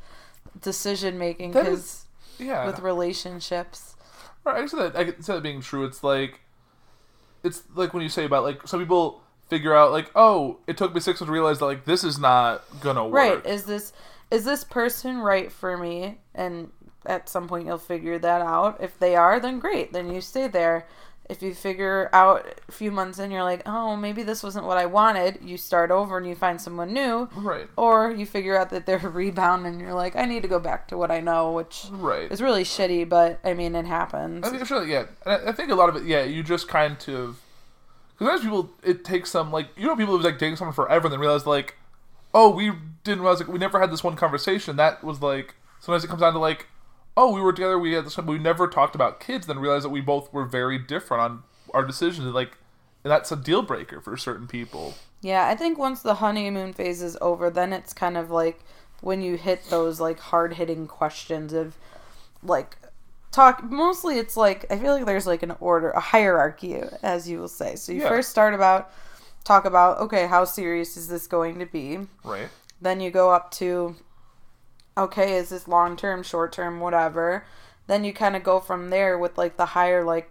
decision 0.61 1.19
making 1.19 1.53
because 1.53 2.07
yeah. 2.39 2.67
with 2.67 2.79
relationships. 2.81 3.97
Right, 4.45 4.57
I 4.57 4.59
can 4.61 4.69
see 4.69 4.77
that. 4.79 4.97
I 4.97 5.05
can 5.05 5.23
see 5.23 5.33
that 5.33 5.43
being 5.43 5.61
true. 5.61 5.85
It's 5.85 6.03
like, 6.03 6.41
it's 7.43 7.63
like 7.75 7.93
when 7.93 8.03
you 8.03 8.09
say 8.09 8.25
about 8.25 8.45
like 8.45 8.67
some 8.67 8.81
people 8.81 9.21
figure 9.49 9.75
out 9.75 9.93
like, 9.93 10.11
oh, 10.15 10.59
it 10.67 10.77
took 10.77 10.95
me 10.95 11.01
six 11.01 11.21
months 11.21 11.29
to 11.29 11.33
realize 11.33 11.59
that 11.59 11.67
like 11.67 11.85
this 11.85 12.05
is 12.05 12.19
not 12.19 12.63
gonna 12.81 13.05
work. 13.05 13.15
Right? 13.15 13.47
Is 13.47 13.65
this 13.65 13.93
is 14.31 14.45
this 14.45 14.65
person 14.65 15.19
right 15.19 15.51
for 15.51 15.77
me? 15.77 16.19
And 16.35 16.71
at 17.07 17.29
some 17.29 17.49
point, 17.49 17.67
you'll 17.67 17.79
figure 17.79 18.19
that 18.19 18.43
out. 18.43 18.79
If 18.81 18.99
they 18.99 19.17
are, 19.17 19.41
then 19.41 19.59
great. 19.59 19.93
Then 19.93 20.13
you 20.13 20.21
stay 20.21 20.49
there. 20.49 20.87
If 21.29 21.43
you 21.43 21.55
figure 21.55 22.09
out 22.13 22.47
a 22.69 22.73
few 22.73 22.91
months 22.91 23.19
in, 23.19 23.31
you're 23.31 23.43
like, 23.43 23.63
oh, 23.67 23.97
maybe 23.97 24.23
this 24.23 24.43
wasn't 24.43 24.65
what 24.65 24.79
I 24.79 24.87
wanted. 24.87 25.39
You 25.43 25.59
start 25.59 25.91
over 25.91 26.17
and 26.17 26.27
you 26.27 26.35
find 26.35 26.59
someone 26.61 26.93
new. 26.95 27.29
Right. 27.37 27.69
Or 27.77 28.11
you 28.11 28.25
figure 28.25 28.57
out 28.57 28.71
that 28.71 28.87
they're 28.87 28.97
a 28.97 29.09
rebound 29.11 29.67
and 29.67 29.79
you're 29.81 29.93
like, 29.95 30.17
I 30.17 30.25
need 30.25 30.41
to 30.43 30.49
go 30.49 30.59
back 30.59 30.89
to 30.89 30.97
what 30.97 31.11
I 31.11 31.21
know, 31.21 31.53
which 31.53 31.87
Right. 31.91 32.33
is 32.33 32.41
really 32.41 32.65
shitty, 32.65 33.09
but 33.09 33.41
I 33.45 33.53
mean, 33.53 33.75
it 33.75 33.85
happens. 33.85 34.47
I 34.47 34.51
think 34.51 34.67
sure, 34.67 34.87
yeah. 34.87 35.05
I 35.27 35.49
I 35.49 35.53
think 35.53 35.71
a 35.71 35.75
lot 35.75 35.89
of 35.91 35.97
it, 35.97 36.05
yeah. 36.05 36.23
You 36.25 36.43
just 36.43 36.67
kind 36.69 36.93
of 36.95 37.07
because 37.07 37.41
sometimes 38.19 38.41
people 38.41 38.71
it 38.83 39.05
takes 39.05 39.31
some 39.31 39.53
like 39.53 39.69
you 39.77 39.87
know 39.87 39.95
people 39.97 40.17
who's 40.17 40.25
like 40.25 40.39
dating 40.39 40.57
someone 40.57 40.75
forever 40.75 41.07
and 41.07 41.13
then 41.13 41.21
realize 41.21 41.47
like, 41.47 41.77
oh, 42.33 42.51
we 42.51 42.73
didn't 43.05 43.21
realize 43.21 43.39
like 43.41 43.49
we 43.49 43.59
never 43.59 43.79
had 43.79 43.91
this 43.93 44.03
one 44.03 44.17
conversation. 44.17 44.77
That 44.77 45.05
was 45.05 45.21
like 45.21 45.55
sometimes 45.81 46.05
it 46.05 46.09
comes 46.09 46.21
down 46.23 46.33
to 46.33 46.39
like, 46.39 46.67
oh, 47.19 47.33
we 47.33 47.41
were 47.41 47.53
together, 47.53 47.79
we 47.79 47.93
had 47.95 48.07
this, 48.07 48.17
we 48.17 48.39
never 48.39 48.69
talked 48.69 48.95
about 48.95 49.19
kids. 49.21 49.47
Then 49.47 49.59
realized 49.59 49.85
that 49.85 49.91
we 49.91 50.01
both 50.01 50.33
were 50.33 50.45
very 50.45 50.79
different 50.79 51.21
on 51.23 51.43
our 51.75 51.85
decisions. 51.85 52.25
and, 52.25 52.35
Like, 52.35 52.57
and 53.05 53.11
that's 53.11 53.33
a 53.33 53.37
deal 53.37 53.63
breaker 53.63 54.01
for 54.01 54.17
certain 54.17 54.47
people. 54.47 54.95
Yeah, 55.21 55.47
I 55.49 55.57
think 55.57 55.79
once 55.79 56.01
the 56.01 56.15
honeymoon 56.15 56.73
phase 56.73 57.03
is 57.03 57.19
over, 57.21 57.51
then 57.51 57.73
it's 57.73 57.93
kind 57.93 58.17
of 58.17 58.31
like 58.31 58.61
when 59.01 59.21
you 59.21 59.37
hit 59.37 59.65
those 59.69 60.01
like 60.01 60.19
hard 60.21 60.55
hitting 60.55 60.87
questions 60.87 61.53
of 61.53 61.77
like 62.43 62.79
talk. 63.33 63.63
Mostly 63.65 64.19
it's 64.19 64.37
like, 64.37 64.65
I 64.71 64.79
feel 64.79 64.95
like 64.95 65.07
there's 65.07 65.27
like 65.27 65.43
an 65.43 65.57
order, 65.61 65.91
a 65.91 66.01
hierarchy, 66.01 66.77
as 67.03 67.29
you 67.29 67.41
will 67.41 67.49
say. 67.49 67.75
So 67.77 67.93
you 67.93 68.03
Yeah. 68.03 68.09
first 68.09 68.31
start 68.31 68.55
about 68.55 68.91
talk 69.45 69.65
about 69.65 69.99
okay, 69.99 70.27
how 70.27 70.45
serious 70.45 70.97
is 70.97 71.09
this 71.09 71.27
going 71.27 71.59
to 71.59 71.67
be? 71.67 71.99
Right. 72.23 72.49
Then 72.81 73.01
you 73.01 73.11
go 73.11 73.31
up 73.31 73.51
to 73.53 73.97
okay, 74.99 75.37
is 75.37 75.51
this 75.51 75.69
long 75.69 75.97
term, 75.97 76.23
short 76.23 76.53
term, 76.53 76.81
whatever. 76.81 77.45
Then 77.87 78.05
you 78.05 78.13
kind 78.13 78.37
of 78.37 78.43
go 78.43 78.61
from 78.61 78.91
there 78.91 79.19
with 79.19 79.39
like 79.39 79.57
the 79.57 79.67
higher 79.67 80.05
like 80.05 80.31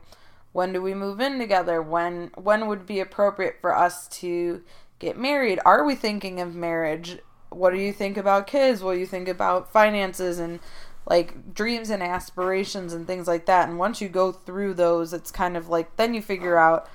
when 0.53 0.73
do 0.73 0.81
we 0.81 0.93
move 0.93 1.19
in 1.19 1.39
together? 1.39 1.81
When 1.81 2.31
when 2.35 2.67
would 2.67 2.85
be 2.85 2.99
appropriate 2.99 3.57
for 3.61 3.75
us 3.75 4.07
to 4.19 4.63
get 4.99 5.17
married? 5.17 5.59
Are 5.65 5.83
we 5.83 5.95
thinking 5.95 6.39
of 6.39 6.55
marriage? 6.55 7.19
What 7.49 7.71
do 7.73 7.79
you 7.79 7.93
think 7.93 8.17
about 8.17 8.47
kids? 8.47 8.83
What 8.83 8.93
do 8.93 8.99
you 8.99 9.05
think 9.05 9.27
about 9.27 9.71
finances 9.71 10.39
and 10.39 10.59
like 11.05 11.53
dreams 11.53 11.89
and 11.89 12.03
aspirations 12.03 12.93
and 12.93 13.07
things 13.07 13.27
like 13.27 13.45
that? 13.45 13.69
And 13.69 13.79
once 13.79 14.01
you 14.01 14.09
go 14.09 14.31
through 14.31 14.73
those, 14.75 15.13
it's 15.13 15.31
kind 15.31 15.55
of 15.57 15.69
like 15.69 15.95
then 15.97 16.13
you 16.13 16.21
figure 16.21 16.57
out 16.57 16.87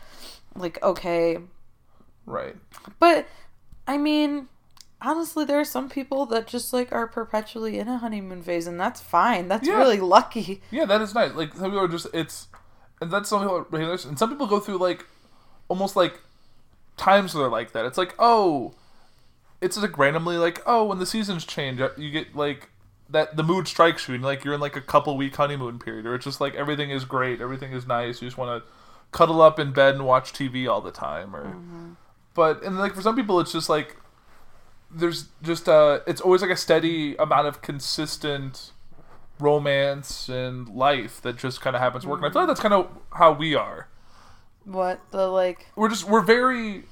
like 0.54 0.82
okay, 0.82 1.38
Right. 2.26 2.56
but 2.98 3.26
I 3.86 3.98
mean, 3.98 4.48
honestly, 5.04 5.44
there 5.44 5.58
are 5.60 5.64
some 5.64 5.88
people 5.88 6.26
that 6.26 6.46
just 6.46 6.72
like 6.72 6.92
are 6.92 7.06
perpetually 7.06 7.78
in 7.78 7.88
a 7.88 7.98
honeymoon 7.98 8.42
phase, 8.42 8.66
and 8.66 8.80
that's 8.80 9.00
fine. 9.00 9.48
That's 9.48 9.66
Yeah. 9.68 9.76
really 9.78 10.00
lucky. 10.00 10.62
Yeah, 10.70 10.84
that 10.86 11.00
is 11.00 11.14
nice. 11.14 11.34
Like 11.34 11.52
some 11.54 11.64
people 11.70 11.80
are 11.80 11.88
just 11.88 12.06
it's, 12.14 12.48
and 13.00 13.10
that's 13.10 13.28
some 13.28 13.40
people 13.42 13.66
and 13.78 14.18
some 14.18 14.30
people 14.30 14.46
go 14.46 14.60
through 14.60 14.78
like, 14.78 15.06
almost 15.68 15.96
like, 15.96 16.20
times 16.96 17.34
where 17.34 17.44
they're 17.44 17.50
like 17.50 17.72
that. 17.72 17.84
It's 17.84 17.98
like 17.98 18.14
oh, 18.18 18.74
it's 19.60 19.76
like 19.76 19.96
randomly 19.96 20.36
like 20.36 20.60
oh 20.66 20.84
when 20.84 20.98
the 20.98 21.06
seasons 21.06 21.44
change 21.46 21.80
uh, 21.80 21.90
you 21.96 22.10
get 22.10 22.34
like 22.34 22.68
that 23.08 23.36
the 23.36 23.42
mood 23.42 23.68
strikes 23.68 24.08
you 24.08 24.14
and 24.14 24.24
like 24.24 24.44
you're 24.44 24.54
in 24.54 24.60
like 24.60 24.74
a 24.76 24.80
couple 24.80 25.16
week 25.16 25.36
honeymoon 25.36 25.78
period 25.78 26.04
or 26.04 26.14
it's 26.16 26.24
just 26.24 26.40
like 26.40 26.54
everything 26.56 26.90
is 26.90 27.04
great 27.04 27.40
everything 27.40 27.72
is 27.72 27.86
nice 27.86 28.20
you 28.20 28.26
just 28.26 28.36
want 28.36 28.62
to 28.62 28.68
cuddle 29.12 29.40
up 29.40 29.58
in 29.60 29.72
bed 29.72 29.94
and 29.94 30.04
watch 30.04 30.32
TV 30.32 30.68
all 30.68 30.80
the 30.80 30.90
time 30.90 31.36
or 31.36 31.56
but 32.34 32.62
and 32.64 32.76
like 32.78 32.94
for 32.94 33.02
some 33.02 33.14
people 33.14 33.38
it's 33.38 33.52
just 33.52 33.68
like 33.68 33.96
there's 34.94 35.26
just 35.42 35.68
uh 35.68 36.00
it's 36.06 36.20
always 36.20 36.42
like 36.42 36.50
a 36.50 36.56
steady 36.56 37.16
amount 37.16 37.46
of 37.46 37.62
consistent 37.62 38.72
romance 39.38 40.28
and 40.28 40.68
life 40.68 41.20
that 41.22 41.36
just 41.36 41.60
kind 41.60 41.74
of 41.74 41.82
happens 41.82 42.06
working. 42.06 42.24
I 42.24 42.30
feel 42.30 42.42
like 42.42 42.48
that's 42.48 42.60
kind 42.60 42.74
of 42.74 42.88
how 43.14 43.32
we 43.32 43.54
are. 43.54 43.88
What 44.64 45.00
the 45.10 45.26
like? 45.26 45.66
We're 45.74 45.88
just 45.88 46.04
we're 46.04 46.20
very 46.22 46.84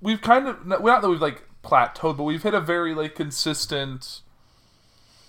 we've 0.00 0.20
kind 0.22 0.48
of 0.48 0.66
not 0.66 0.82
that 0.82 1.08
we've 1.08 1.20
like 1.20 1.42
plateaued, 1.62 2.16
but 2.16 2.22
we've 2.24 2.42
hit 2.42 2.54
a 2.54 2.60
very 2.60 2.94
like 2.94 3.14
consistent 3.14 4.22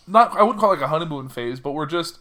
not 0.07 0.35
I 0.37 0.43
wouldn't 0.43 0.59
call 0.59 0.71
it 0.71 0.75
like 0.75 0.85
a 0.85 0.87
honeymoon 0.87 1.29
phase, 1.29 1.59
but 1.59 1.71
we're 1.71 1.85
just 1.85 2.19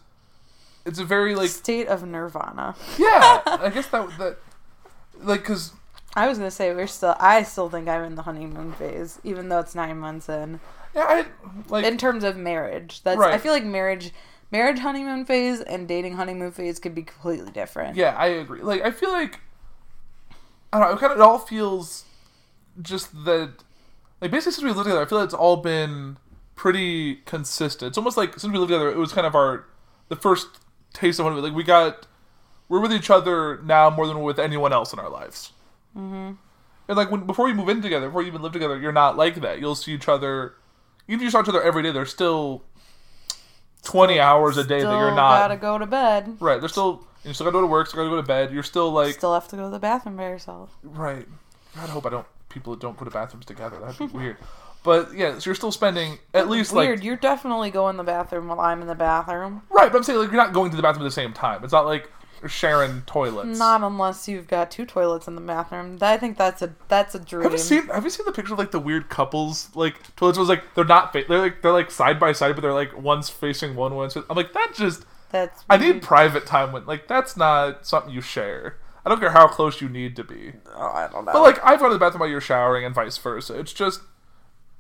it's 0.84 0.98
a 0.98 1.04
very 1.04 1.34
like 1.34 1.50
State 1.50 1.88
of 1.88 2.04
nirvana. 2.04 2.74
yeah, 2.98 3.42
I 3.46 3.70
guess 3.74 3.86
that 3.88 4.08
that 4.18 4.38
like 5.18 5.44
cuz 5.44 5.72
I 6.16 6.26
was 6.28 6.38
gonna 6.38 6.50
say 6.50 6.74
we're 6.74 6.86
still. 6.86 7.14
I 7.18 7.42
still 7.44 7.68
think 7.70 7.88
I'm 7.88 8.04
in 8.04 8.14
the 8.16 8.22
honeymoon 8.22 8.72
phase, 8.72 9.20
even 9.24 9.48
though 9.48 9.60
it's 9.60 9.74
nine 9.74 9.98
months 9.98 10.28
in. 10.28 10.60
yeah, 10.94 11.04
I 11.08 11.26
like 11.68 11.84
In 11.84 11.96
terms 11.98 12.24
of 12.24 12.36
marriage, 12.36 13.02
that's. 13.02 13.18
right. 13.18 13.32
I 13.34 13.38
feel 13.38 13.52
like 13.52 13.64
marriage, 13.64 14.12
marriage 14.50 14.80
honeymoon 14.80 15.24
phase 15.24 15.60
and 15.60 15.86
dating 15.86 16.14
honeymoon 16.14 16.50
phase 16.50 16.78
could 16.80 16.94
be 16.94 17.02
completely 17.04 17.52
different. 17.52 17.96
Yeah, 17.96 18.16
I 18.16 18.26
agree. 18.26 18.62
Like, 18.62 18.82
I 18.82 18.90
feel 18.90 19.10
like 19.12 19.40
I 20.72 20.78
don't 20.80 20.88
know. 20.88 20.96
It 20.96 21.00
kind 21.00 21.12
of 21.12 21.18
it 21.18 21.22
all 21.22 21.38
feels 21.38 22.04
just 22.82 23.12
that. 23.24 23.52
Like, 24.20 24.30
basically, 24.32 24.52
since 24.52 24.64
we 24.64 24.70
lived 24.70 24.80
together, 24.84 25.00
I 25.02 25.04
feel 25.06 25.18
like 25.18 25.26
it's 25.26 25.34
all 25.34 25.56
been 25.58 26.16
pretty 26.56 27.16
consistent. 27.24 27.88
It's 27.90 27.98
almost 27.98 28.16
like 28.16 28.32
since 28.38 28.52
we 28.52 28.58
lived 28.58 28.68
together, 28.70 28.90
it 28.90 28.96
was 28.96 29.12
kind 29.12 29.26
of 29.26 29.34
our 29.34 29.64
the 30.08 30.16
first 30.16 30.48
taste 30.92 31.20
of 31.20 31.24
honeymoon. 31.24 31.44
Like, 31.44 31.54
we 31.54 31.62
got 31.62 32.08
we're 32.68 32.80
with 32.80 32.92
each 32.92 33.10
other 33.10 33.60
now 33.62 33.90
more 33.90 34.06
than 34.08 34.18
we're 34.18 34.24
with 34.24 34.38
anyone 34.40 34.72
else 34.72 34.92
in 34.92 34.98
our 34.98 35.08
lives. 35.08 35.52
Mm-hmm. 35.96 36.32
And 36.88 36.96
like 36.96 37.10
when 37.10 37.26
before 37.26 37.48
you 37.48 37.54
move 37.54 37.68
in 37.68 37.82
together, 37.82 38.08
before 38.08 38.22
you 38.22 38.28
even 38.28 38.42
live 38.42 38.52
together, 38.52 38.78
you're 38.78 38.92
not 38.92 39.16
like 39.16 39.36
that. 39.42 39.60
You'll 39.60 39.74
see 39.76 39.92
each 39.92 40.08
other. 40.08 40.54
Even 41.08 41.20
if 41.20 41.24
you 41.24 41.30
saw 41.30 41.40
each 41.42 41.48
other 41.48 41.62
every 41.62 41.82
day, 41.82 41.90
there's 41.92 42.10
still 42.10 42.62
twenty 43.82 44.20
hours 44.20 44.56
a 44.56 44.64
day 44.64 44.82
that 44.82 44.98
you're 44.98 45.14
not 45.14 45.38
gotta 45.40 45.56
go 45.56 45.78
to 45.78 45.86
bed. 45.86 46.36
Right. 46.40 46.60
They're 46.60 46.68
still 46.68 47.06
you 47.24 47.32
still 47.32 47.44
gotta 47.44 47.52
go 47.52 47.60
to 47.60 47.66
work, 47.66 47.86
still 47.86 47.98
gotta 48.04 48.10
go 48.10 48.20
to 48.20 48.26
bed. 48.26 48.52
You're 48.52 48.62
still 48.62 48.90
like 48.90 49.14
Still 49.14 49.34
have 49.34 49.48
to 49.48 49.56
go 49.56 49.64
to 49.64 49.70
the 49.70 49.78
bathroom 49.78 50.16
by 50.16 50.24
yourself. 50.24 50.70
right. 50.82 51.26
God, 51.76 51.88
I 51.88 51.92
hope 51.92 52.06
I 52.06 52.10
don't 52.10 52.26
people 52.48 52.74
don't 52.76 52.96
go 52.98 53.04
to 53.04 53.10
bathrooms 53.10 53.46
together. 53.46 53.78
That'd 53.78 53.98
be 53.98 54.06
weird. 54.06 54.36
But 54.82 55.14
yeah, 55.14 55.38
so 55.38 55.50
you're 55.50 55.54
still 55.54 55.70
spending 55.72 56.18
at 56.32 56.48
least 56.48 56.72
Weird. 56.72 56.98
like 57.00 57.04
You're 57.04 57.16
definitely 57.16 57.70
going 57.70 57.94
to 57.94 57.98
the 57.98 58.04
bathroom 58.04 58.48
while 58.48 58.60
I'm 58.60 58.80
in 58.80 58.88
the 58.88 58.94
bathroom. 58.94 59.62
right. 59.70 59.92
But 59.92 59.98
I'm 59.98 60.04
saying 60.04 60.18
like 60.18 60.28
you're 60.32 60.42
not 60.42 60.52
going 60.54 60.70
to 60.70 60.76
the 60.76 60.82
bathroom 60.82 61.04
at 61.04 61.08
the 61.08 61.12
same 61.14 61.32
time. 61.32 61.62
It's 61.62 61.72
not 61.72 61.84
like 61.86 62.10
you're 62.40 62.48
sharing 62.48 63.02
toilets. 63.02 63.58
Not 63.58 63.82
unless 63.82 64.28
you've 64.28 64.48
got 64.48 64.70
two 64.70 64.86
toilets 64.86 65.28
in 65.28 65.34
the 65.34 65.40
bathroom. 65.40 65.98
I 66.00 66.16
think 66.16 66.38
that's 66.38 66.62
a 66.62 66.74
that's 66.88 67.14
a 67.14 67.18
dream. 67.18 67.42
have 67.42 67.52
you 67.52 67.58
seen 67.58 67.86
Have 67.88 68.04
you 68.04 68.10
seen 68.10 68.26
the 68.26 68.32
picture 68.32 68.52
of 68.52 68.58
like 68.58 68.70
the 68.70 68.80
weird 68.80 69.08
couples 69.08 69.68
like 69.74 70.14
toilets? 70.16 70.38
Was 70.38 70.48
like 70.48 70.62
they're 70.74 70.84
not 70.84 71.12
fa- 71.12 71.24
they're 71.28 71.38
like 71.40 71.62
they're 71.62 71.72
like 71.72 71.90
side 71.90 72.18
by 72.18 72.32
side, 72.32 72.54
but 72.54 72.62
they're 72.62 72.72
like 72.72 72.96
one's 72.96 73.28
facing 73.28 73.74
one, 73.76 73.94
one's. 73.94 74.16
I'm 74.16 74.36
like 74.36 74.52
that 74.52 74.72
just. 74.74 75.04
That's 75.30 75.62
I 75.70 75.76
need 75.76 76.02
private 76.02 76.44
time 76.44 76.72
when 76.72 76.86
like 76.86 77.06
that's 77.06 77.36
not 77.36 77.86
something 77.86 78.12
you 78.12 78.20
share. 78.20 78.78
I 79.04 79.08
don't 79.08 79.20
care 79.20 79.30
how 79.30 79.46
close 79.46 79.80
you 79.80 79.88
need 79.88 80.16
to 80.16 80.24
be. 80.24 80.52
Oh, 80.74 80.90
I 80.92 81.08
don't 81.10 81.24
know. 81.24 81.32
But 81.32 81.42
like 81.42 81.64
I've 81.64 81.78
gone 81.78 81.90
to 81.90 81.94
the 81.94 82.00
bathroom 82.00 82.20
while 82.20 82.28
you're 82.28 82.40
showering 82.40 82.84
and 82.84 82.94
vice 82.94 83.16
versa. 83.16 83.58
It's 83.58 83.72
just 83.72 84.00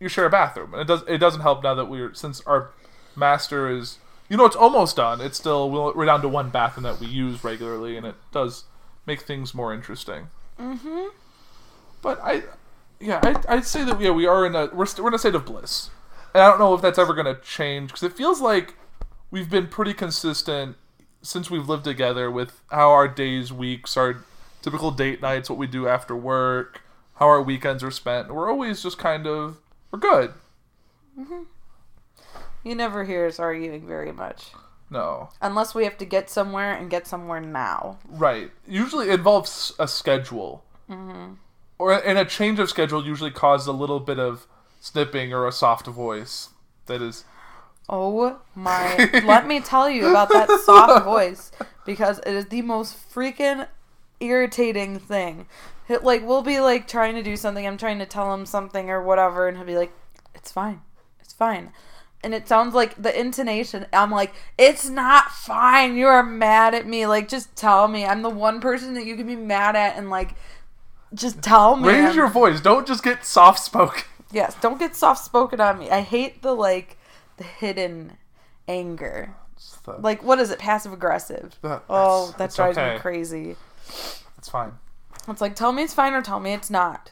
you 0.00 0.08
share 0.08 0.26
a 0.26 0.30
bathroom, 0.30 0.72
and 0.72 0.82
it 0.82 0.88
does 0.88 1.02
it 1.06 1.18
doesn't 1.18 1.42
help 1.42 1.62
now 1.62 1.74
that 1.74 1.86
we're 1.86 2.14
since 2.14 2.40
our 2.42 2.70
master 3.14 3.70
is 3.70 3.98
you 4.30 4.36
know 4.36 4.46
it's 4.46 4.56
almost 4.56 4.96
done. 4.96 5.20
It's 5.20 5.36
still 5.36 5.70
we're 5.70 6.06
down 6.06 6.22
to 6.22 6.28
one 6.28 6.48
bathroom 6.48 6.84
that 6.84 7.00
we 7.00 7.08
use 7.08 7.44
regularly, 7.44 7.96
and 7.96 8.06
it 8.06 8.14
does 8.32 8.64
make 9.04 9.22
things 9.22 9.52
more 9.52 9.74
interesting. 9.74 10.28
Mm-hmm. 10.58 11.08
But 12.00 12.20
I, 12.22 12.44
yeah, 13.00 13.20
I 13.22 13.56
I'd 13.56 13.66
say 13.66 13.84
that 13.84 14.00
yeah 14.00 14.10
we 14.10 14.26
are 14.26 14.46
in 14.46 14.54
a 14.54 14.66
we're 14.72 14.86
st- 14.86 15.02
we're 15.02 15.10
in 15.10 15.14
a 15.14 15.18
state 15.18 15.34
of 15.34 15.44
bliss, 15.44 15.90
and 16.32 16.42
I 16.42 16.48
don't 16.48 16.60
know 16.60 16.72
if 16.74 16.80
that's 16.80 16.98
ever 16.98 17.12
gonna 17.12 17.38
change 17.42 17.90
because 17.90 18.04
it 18.04 18.12
feels 18.12 18.40
like 18.40 18.76
we've 19.32 19.50
been 19.50 19.66
pretty 19.66 19.92
consistent 19.92 20.76
since 21.22 21.50
we've 21.50 21.68
lived 21.68 21.84
together 21.84 22.30
with 22.30 22.62
how 22.70 22.90
our 22.90 23.08
days, 23.08 23.52
weeks, 23.52 23.96
our 23.96 24.24
typical 24.62 24.92
date 24.92 25.20
nights, 25.20 25.50
what 25.50 25.58
we 25.58 25.66
do 25.66 25.88
after 25.88 26.14
work, 26.14 26.82
how 27.14 27.26
our 27.26 27.42
weekends 27.42 27.82
are 27.82 27.90
spent. 27.90 28.32
We're 28.32 28.48
always 28.48 28.80
just 28.80 28.96
kind 28.96 29.26
of 29.26 29.58
we're 29.90 29.98
good. 29.98 30.34
You 32.64 32.74
never 32.74 33.04
hear 33.04 33.26
us 33.26 33.38
arguing 33.38 33.86
very 33.86 34.12
much, 34.12 34.48
No, 34.90 35.30
unless 35.40 35.74
we 35.74 35.84
have 35.84 35.96
to 35.98 36.04
get 36.04 36.28
somewhere 36.30 36.72
and 36.74 36.90
get 36.90 37.06
somewhere 37.06 37.40
now. 37.40 37.98
right. 38.08 38.50
Usually 38.66 39.08
it 39.08 39.14
involves 39.20 39.72
a 39.78 39.86
schedule, 39.88 40.64
mm-hmm. 40.88 41.34
or 41.78 41.92
and 41.92 42.18
a 42.18 42.24
change 42.24 42.58
of 42.58 42.68
schedule 42.68 43.04
usually 43.04 43.30
causes 43.30 43.66
a 43.66 43.72
little 43.72 44.00
bit 44.00 44.18
of 44.18 44.46
snipping 44.80 45.32
or 45.32 45.46
a 45.46 45.52
soft 45.52 45.86
voice. 45.86 46.50
That 46.86 47.02
is 47.02 47.24
Oh 47.88 48.38
my! 48.54 49.10
let 49.24 49.46
me 49.46 49.60
tell 49.60 49.90
you 49.90 50.08
about 50.08 50.28
that 50.30 50.48
soft 50.64 51.04
voice 51.14 51.50
because 51.84 52.18
it 52.20 52.32
is 52.34 52.46
the 52.46 52.62
most 52.62 52.96
freaking 53.12 53.66
irritating 54.20 54.98
thing. 54.98 55.46
It, 55.88 56.04
like 56.04 56.24
we'll 56.26 56.42
be 56.42 56.60
like 56.60 56.86
trying 56.86 57.14
to 57.16 57.22
do 57.22 57.36
something. 57.36 57.66
I'm 57.66 57.76
trying 57.78 57.98
to 57.98 58.06
tell 58.06 58.32
him 58.32 58.46
something 58.46 58.90
or 58.90 59.02
whatever, 59.02 59.48
and 59.48 59.56
he'll 59.56 59.66
be 59.66 59.76
like, 59.76 59.92
"It's 60.34 60.52
fine, 60.52 60.82
it's 61.20 61.32
fine," 61.32 61.72
and 62.22 62.34
it 62.34 62.46
sounds 62.48 62.74
like 62.74 63.00
the 63.00 63.18
intonation. 63.18 63.86
I'm 63.92 64.10
like, 64.10 64.32
"It's 64.58 64.88
not 64.88 65.30
fine. 65.30 65.96
You 65.96 66.06
are 66.06 66.22
mad 66.22 66.74
at 66.74 66.86
me. 66.86 67.06
Like, 67.06 67.28
just 67.28 67.54
tell 67.56 67.88
me. 67.88 68.04
I'm 68.04 68.22
the 68.22 68.30
one 68.30 68.60
person 68.60 68.94
that 68.94 69.04
you 69.06 69.16
can 69.16 69.26
be 69.26 69.36
mad 69.36 69.76
at, 69.76 69.96
and 69.96 70.10
like, 70.10 70.34
just 71.14 71.42
tell 71.42 71.76
me." 71.76 71.88
raise 71.88 72.14
your 72.14 72.28
voice. 72.28 72.60
Don't 72.60 72.86
just 72.86 73.02
get 73.02 73.24
soft 73.24 73.60
spoken. 73.60 74.02
Yes, 74.32 74.54
don't 74.60 74.78
get 74.78 74.94
soft 74.94 75.24
spoken 75.24 75.60
on 75.60 75.78
me. 75.78 75.90
I 75.90 76.02
hate 76.02 76.42
the 76.42 76.52
like 76.54 76.96
the 77.36 77.44
hidden 77.44 78.16
anger. 78.68 79.34
Like 79.98 80.22
what 80.22 80.38
is 80.38 80.50
it? 80.50 80.58
Passive 80.60 80.92
aggressive. 80.92 81.56
That- 81.62 81.82
Oh, 81.88 82.32
that 82.38 82.54
drives 82.54 82.78
okay. 82.78 82.94
me 82.94 83.00
crazy. 83.00 83.56
It's 84.38 84.48
fine. 84.48 84.74
It's 85.26 85.40
like 85.40 85.56
tell 85.56 85.72
me 85.72 85.82
it's 85.82 85.94
fine 85.94 86.12
or 86.14 86.22
tell 86.22 86.38
me 86.38 86.52
it's 86.52 86.70
not. 86.70 87.10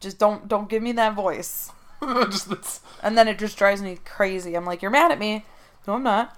Just 0.00 0.18
don't 0.18 0.48
don't 0.48 0.68
give 0.68 0.82
me 0.82 0.92
that 0.92 1.14
voice. 1.14 1.72
just 2.30 2.82
And 3.02 3.16
then 3.16 3.28
it 3.28 3.38
just 3.38 3.56
drives 3.56 3.82
me 3.82 3.98
crazy. 4.04 4.54
I'm 4.54 4.64
like, 4.64 4.82
you're 4.82 4.90
mad 4.90 5.10
at 5.12 5.18
me. 5.18 5.44
No, 5.86 5.94
I'm 5.94 6.02
not. 6.02 6.36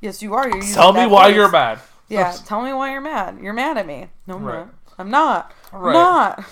Yes, 0.00 0.22
you 0.22 0.34
are. 0.34 0.48
You're 0.48 0.62
tell 0.62 0.92
me 0.92 1.06
why 1.06 1.28
voice. 1.28 1.36
you're 1.36 1.50
mad. 1.50 1.78
Yeah, 2.08 2.36
tell 2.46 2.62
me 2.62 2.72
why 2.72 2.90
you're 2.92 3.00
mad. 3.00 3.38
You're 3.40 3.52
mad 3.54 3.78
at 3.78 3.86
me. 3.86 4.08
No, 4.26 4.36
I'm 4.36 4.44
Right. 4.44 4.58
not. 4.58 4.74
I'm 4.98 5.10
not. 5.10 5.52
I'm 5.72 5.92
not. 5.92 6.44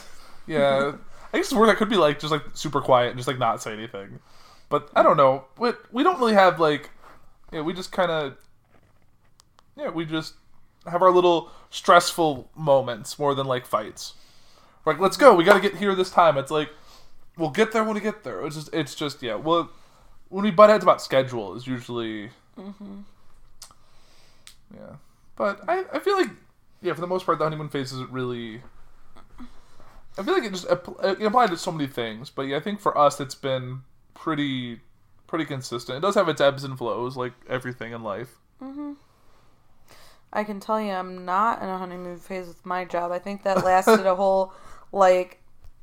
Yeah, 0.46 0.92
I 1.32 1.36
guess 1.38 1.50
the 1.50 1.56
word 1.56 1.68
that 1.68 1.76
could 1.76 1.88
be 1.90 1.96
like 1.96 2.18
just 2.18 2.32
like 2.32 2.42
super 2.54 2.80
quiet 2.80 3.08
and 3.10 3.16
just 3.18 3.28
like 3.28 3.38
not 3.38 3.62
say 3.62 3.72
anything. 3.72 4.18
But 4.68 4.90
I 4.96 5.02
don't 5.02 5.16
know. 5.16 5.44
We 5.58 5.72
we 5.92 6.02
don't 6.02 6.18
really 6.18 6.34
have 6.34 6.58
like, 6.58 6.90
yeah, 7.52 7.60
we 7.60 7.72
just 7.74 7.92
kind 7.92 8.10
of, 8.10 8.36
yeah, 9.76 9.90
we 9.90 10.04
just 10.04 10.34
have 10.86 11.02
our 11.02 11.10
little 11.10 11.50
stressful 11.70 12.50
moments 12.56 13.18
more 13.18 13.34
than 13.34 13.46
like 13.46 13.66
fights. 13.66 14.14
Like, 14.84 14.98
let's 14.98 15.16
go. 15.16 15.34
We 15.34 15.44
got 15.44 15.54
to 15.54 15.60
get 15.60 15.76
here 15.76 15.94
this 15.94 16.10
time. 16.10 16.36
It's 16.36 16.50
like, 16.50 16.70
we'll 17.36 17.50
get 17.50 17.72
there 17.72 17.84
when 17.84 17.94
we 17.94 18.00
get 18.00 18.24
there. 18.24 18.44
It's 18.46 18.56
just, 18.56 18.74
it's 18.74 18.94
just, 18.94 19.22
yeah. 19.22 19.34
Well, 19.34 19.70
when 20.28 20.44
we 20.44 20.50
butt 20.50 20.70
heads 20.70 20.84
about 20.84 21.02
schedule 21.02 21.54
is 21.54 21.66
usually, 21.66 22.30
mm-hmm. 22.58 23.00
yeah. 24.74 24.96
But 25.36 25.60
I, 25.68 25.84
I 25.92 25.98
feel 25.98 26.16
like, 26.16 26.30
yeah, 26.80 26.92
for 26.94 27.00
the 27.00 27.06
most 27.06 27.26
part, 27.26 27.38
the 27.38 27.44
honeymoon 27.44 27.68
phase 27.68 27.92
isn't 27.92 28.10
really 28.10 28.62
I 30.18 30.22
feel 30.22 30.34
like 30.34 30.44
it 30.44 30.52
just 30.52 30.66
it 30.66 31.22
applied 31.22 31.50
to 31.50 31.56
so 31.56 31.72
many 31.72 31.86
things, 31.86 32.28
but 32.28 32.42
yeah, 32.42 32.58
I 32.58 32.60
think 32.60 32.80
for 32.80 32.96
us 32.96 33.18
it's 33.20 33.34
been 33.34 33.82
pretty 34.14 34.80
pretty 35.26 35.46
consistent. 35.46 35.98
It 35.98 36.00
does 36.00 36.14
have 36.16 36.28
its 36.28 36.40
ebbs 36.40 36.64
and 36.64 36.76
flows, 36.76 37.16
like 37.16 37.32
everything 37.48 37.92
in 37.92 38.02
life. 38.02 38.38
Mm-hmm. 38.60 38.92
I 40.34 40.44
can 40.44 40.60
tell 40.60 40.80
you, 40.80 40.92
I'm 40.92 41.24
not 41.24 41.62
in 41.62 41.68
a 41.68 41.78
honeymoon 41.78 42.18
phase 42.18 42.48
with 42.48 42.64
my 42.64 42.84
job. 42.84 43.10
I 43.10 43.18
think 43.18 43.42
that 43.44 43.64
lasted 43.64 44.06
a 44.06 44.14
whole, 44.16 44.52
like, 44.90 45.41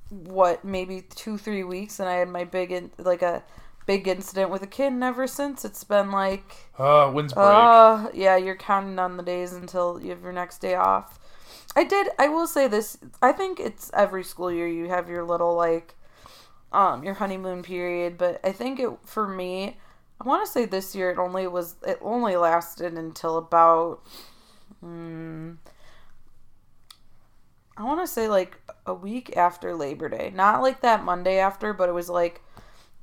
what, 0.10 0.64
maybe 0.66 1.02
two, 1.02 1.38
three 1.38 1.64
weeks, 1.64 2.00
and 2.00 2.10
I 2.10 2.16
had 2.16 2.30
my 2.30 2.44
big, 2.44 2.72
in, 2.72 2.92
like, 2.98 3.22
a 3.22 3.44
big 3.86 4.08
incident 4.08 4.52
with 4.52 4.62
a 4.62 4.68
kid. 4.68 4.94
And 4.94 5.04
ever 5.04 5.28
since, 5.28 5.64
it's 5.66 5.84
been 5.84 6.12
like, 6.12 6.70
Uh, 6.78 7.12
winds 7.14 7.34
break. 7.34 7.46
uh, 7.46 8.10
yeah, 8.14 8.36
you're 8.38 8.56
counting 8.56 9.00
on 9.00 9.18
the 9.18 9.24
days 9.24 9.54
until 9.54 10.00
you 10.02 10.10
have 10.12 10.22
your 10.24 10.34
next 10.34 10.60
day 10.60 10.76
off. 10.76 11.20
I 11.76 11.84
did. 11.84 12.10
I 12.18 12.28
will 12.28 12.48
say 12.48 12.68
this. 12.68 12.98
I 13.22 13.32
think 13.32 13.60
it's 13.60 13.92
every 13.94 14.24
school 14.24 14.52
year 14.52 14.68
you 14.68 14.90
have 14.90 15.08
your 15.08 15.24
little 15.24 15.56
like, 15.56 15.96
um, 16.72 17.04
your 17.04 17.14
honeymoon 17.16 17.62
period. 17.62 18.18
But 18.18 18.40
I 18.44 18.52
think 18.52 18.80
it 18.80 18.90
for 19.06 19.28
me, 19.28 19.78
I 20.20 20.28
want 20.28 20.46
to 20.46 20.52
say 20.52 20.66
this 20.66 20.96
year 20.96 21.12
it 21.12 21.20
only 21.20 21.48
was 21.48 21.76
it 21.86 22.00
only 22.02 22.36
lasted 22.36 22.94
until 22.94 23.38
about, 23.38 24.02
hmm, 24.80 25.52
I 27.80 27.84
want 27.84 28.02
to 28.02 28.08
say 28.08 28.28
like 28.28 28.58
a 28.86 28.94
week 28.94 29.36
after 29.38 29.74
Labor 29.74 30.10
Day. 30.10 30.32
Not 30.36 30.62
like 30.62 30.82
that 30.82 31.04
Monday 31.06 31.40
after, 31.40 31.74
but 31.74 31.88
it 31.88 31.94
was 31.94 32.10
like, 32.10 32.42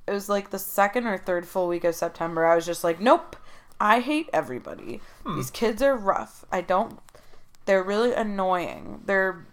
it 0.06 0.12
was 0.12 0.28
like 0.28 0.50
the 0.50 0.58
second 0.58 1.06
or 1.06 1.16
third 1.16 1.48
full 1.48 1.66
week 1.66 1.82
of 1.84 1.94
September. 1.94 2.44
I 2.44 2.54
was 2.54 2.66
just 2.66 2.84
like, 2.84 3.00
nope. 3.00 3.36
I 3.80 4.00
hate 4.00 4.28
everybody. 4.32 5.00
Hmm. 5.24 5.36
These 5.36 5.50
kids 5.50 5.82
are 5.82 5.96
rough. 5.96 6.44
I 6.52 6.60
don't. 6.60 6.98
They're 7.64 7.82
really 7.82 8.12
annoying. 8.12 9.02
They're 9.06 9.46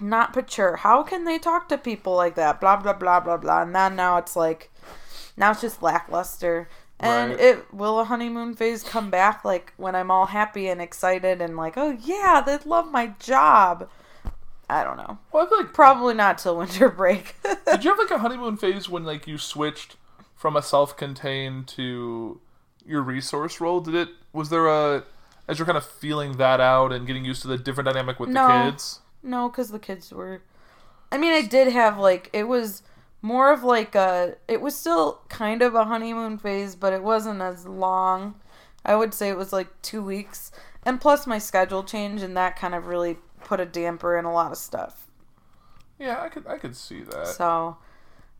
not 0.00 0.36
mature. 0.36 0.76
How 0.76 1.02
can 1.02 1.24
they 1.24 1.38
talk 1.38 1.68
to 1.68 1.78
people 1.78 2.14
like 2.14 2.34
that? 2.34 2.60
Blah 2.60 2.76
blah 2.76 2.92
blah 2.92 3.20
blah 3.20 3.36
blah. 3.38 3.62
And 3.62 3.74
then 3.74 3.96
now 3.96 4.16
it's 4.18 4.36
like, 4.36 4.70
now 5.36 5.50
it's 5.52 5.60
just 5.62 5.82
lackluster. 5.82 6.68
And 6.98 7.32
Right. 7.32 7.40
it 7.40 7.74
will 7.74 8.00
a 8.00 8.04
honeymoon 8.04 8.54
phase 8.54 8.82
come 8.82 9.10
back 9.10 9.44
like 9.44 9.74
when 9.76 9.94
I'm 9.94 10.10
all 10.10 10.26
happy 10.26 10.68
and 10.68 10.80
excited 10.80 11.42
and 11.42 11.56
like, 11.56 11.74
oh 11.76 11.90
yeah, 11.90 12.40
they 12.44 12.56
love 12.64 12.90
my 12.90 13.08
job. 13.18 13.88
I 14.68 14.82
don't 14.84 14.96
know. 14.96 15.18
Well, 15.32 15.46
I 15.46 15.48
feel 15.48 15.58
like 15.58 15.72
Probably 15.72 16.14
not 16.14 16.38
till 16.38 16.56
winter 16.56 16.88
break. 17.02 17.36
did 17.66 17.84
you 17.84 17.90
have 17.90 17.98
like 17.98 18.10
a 18.10 18.18
honeymoon 18.18 18.56
phase 18.56 18.88
when 18.88 19.04
like 19.04 19.26
you 19.26 19.38
switched 19.38 19.96
from 20.34 20.56
a 20.56 20.62
self-contained 20.62 21.68
to 21.68 22.40
your 22.84 23.02
resource 23.02 23.60
role? 23.60 23.80
Did 23.80 23.94
it? 23.94 24.08
Was 24.32 24.50
there 24.50 24.66
a 24.66 25.04
as 25.48 25.58
you're 25.58 25.66
kind 25.66 25.78
of 25.78 25.86
feeling 25.86 26.38
that 26.38 26.60
out 26.60 26.92
and 26.92 27.06
getting 27.06 27.24
used 27.24 27.42
to 27.42 27.48
the 27.48 27.56
different 27.56 27.86
dynamic 27.86 28.18
with 28.18 28.30
No. 28.30 28.48
the 28.48 28.70
kids? 28.70 29.00
No, 29.22 29.48
because 29.48 29.70
the 29.70 29.78
kids 29.78 30.12
were. 30.12 30.42
I 31.12 31.18
mean, 31.18 31.32
I 31.32 31.42
did 31.46 31.72
have 31.72 31.98
like 31.98 32.28
it 32.32 32.44
was 32.48 32.82
more 33.22 33.52
of 33.52 33.62
like 33.62 33.94
a. 33.94 34.34
It 34.48 34.60
was 34.60 34.76
still 34.76 35.20
kind 35.28 35.62
of 35.62 35.74
a 35.76 35.84
honeymoon 35.84 36.38
phase, 36.38 36.74
but 36.74 36.92
it 36.92 37.02
wasn't 37.02 37.40
as 37.40 37.66
long. 37.66 38.34
I 38.84 38.94
would 38.96 39.14
say 39.14 39.28
it 39.28 39.36
was 39.36 39.52
like 39.52 39.68
two 39.82 40.02
weeks, 40.02 40.50
and 40.84 41.00
plus 41.00 41.26
my 41.26 41.38
schedule 41.38 41.82
change, 41.84 42.22
and 42.22 42.36
that 42.36 42.56
kind 42.56 42.74
of 42.74 42.86
really 42.86 43.18
put 43.46 43.60
a 43.60 43.64
damper 43.64 44.18
in 44.18 44.24
a 44.26 44.32
lot 44.32 44.52
of 44.52 44.58
stuff. 44.58 45.06
Yeah, 45.98 46.20
I 46.20 46.28
could 46.28 46.46
I 46.46 46.58
could 46.58 46.76
see 46.76 47.02
that. 47.02 47.28
So, 47.28 47.78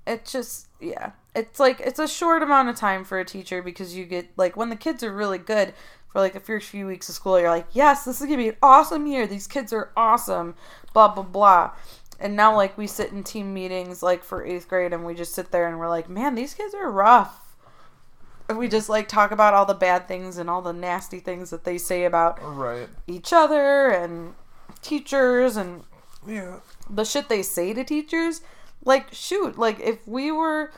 it 0.07 0.27
just 0.27 0.67
yeah, 0.81 1.13
it's 1.35 1.59
like 1.59 1.81
it's 1.81 1.99
a 1.99 2.09
short 2.09 2.43
amount 2.43 2.69
of 2.69 2.77
time 2.77 3.05
for 3.05 3.19
a 3.19 3.25
teacher 3.25 3.63
because 3.63 3.97
you 3.97 4.05
get 4.05 4.29
like 4.37 4.57
when 4.57 4.69
the 4.69 4.77
kids 4.77 5.03
are 5.03 5.13
really 5.13 5.39
good 5.39 5.73
for 6.13 6.21
like 6.21 6.35
the 6.35 6.41
first 6.41 6.69
few 6.69 6.87
weeks 6.87 7.09
of 7.09 7.15
school, 7.15 7.41
you're 7.41 7.49
like, 7.49 7.69
yes, 7.73 8.05
this 8.05 8.21
is 8.21 8.27
gonna 8.27 8.37
be 8.37 8.49
an 8.51 8.57
awesome 8.63 9.07
year. 9.07 9.27
These 9.27 9.47
kids 9.47 9.73
are 9.73 9.91
awesome. 9.97 10.55
Blah 10.93 11.15
blah 11.15 11.23
blah. 11.25 11.71
And 12.19 12.35
now 12.37 12.55
like 12.55 12.77
we 12.77 12.87
sit 12.87 13.13
in 13.13 13.23
team 13.25 13.55
meetings 13.55 14.03
like 14.03 14.25
for 14.25 14.45
eighth 14.45 14.69
grade 14.69 14.93
and 14.93 15.05
we 15.07 15.15
just 15.15 15.35
sit 15.35 15.51
there 15.51 15.69
and 15.69 15.79
we're 15.79 15.89
like, 15.89 16.09
man, 16.11 16.35
these 16.35 16.53
kids 16.55 16.75
are 16.75 16.91
rough. 16.91 17.57
And 18.49 18.59
we 18.59 18.69
just 18.69 18.89
like 18.89 19.09
talk 19.09 19.31
about 19.33 19.55
all 19.55 19.67
the 19.67 19.75
bad 19.75 20.07
things 20.09 20.39
and 20.39 20.49
all 20.49 20.63
the 20.63 20.73
nasty 20.73 21.21
things 21.21 21.51
that 21.51 21.65
they 21.65 21.79
say 21.79 22.05
about 22.05 22.39
Right. 22.43 22.89
each 23.07 23.33
other 23.33 23.89
and 23.89 24.35
teachers 24.87 25.57
and 25.57 25.85
Yeah. 26.27 26.61
the 26.89 27.05
shit 27.05 27.29
they 27.29 27.43
say 27.43 27.73
to 27.75 27.85
teachers 27.85 28.41
like 28.85 29.13
shoot 29.13 29.59
like 29.59 29.81
if 29.81 30.07
we 30.07 30.31
were 30.31 30.71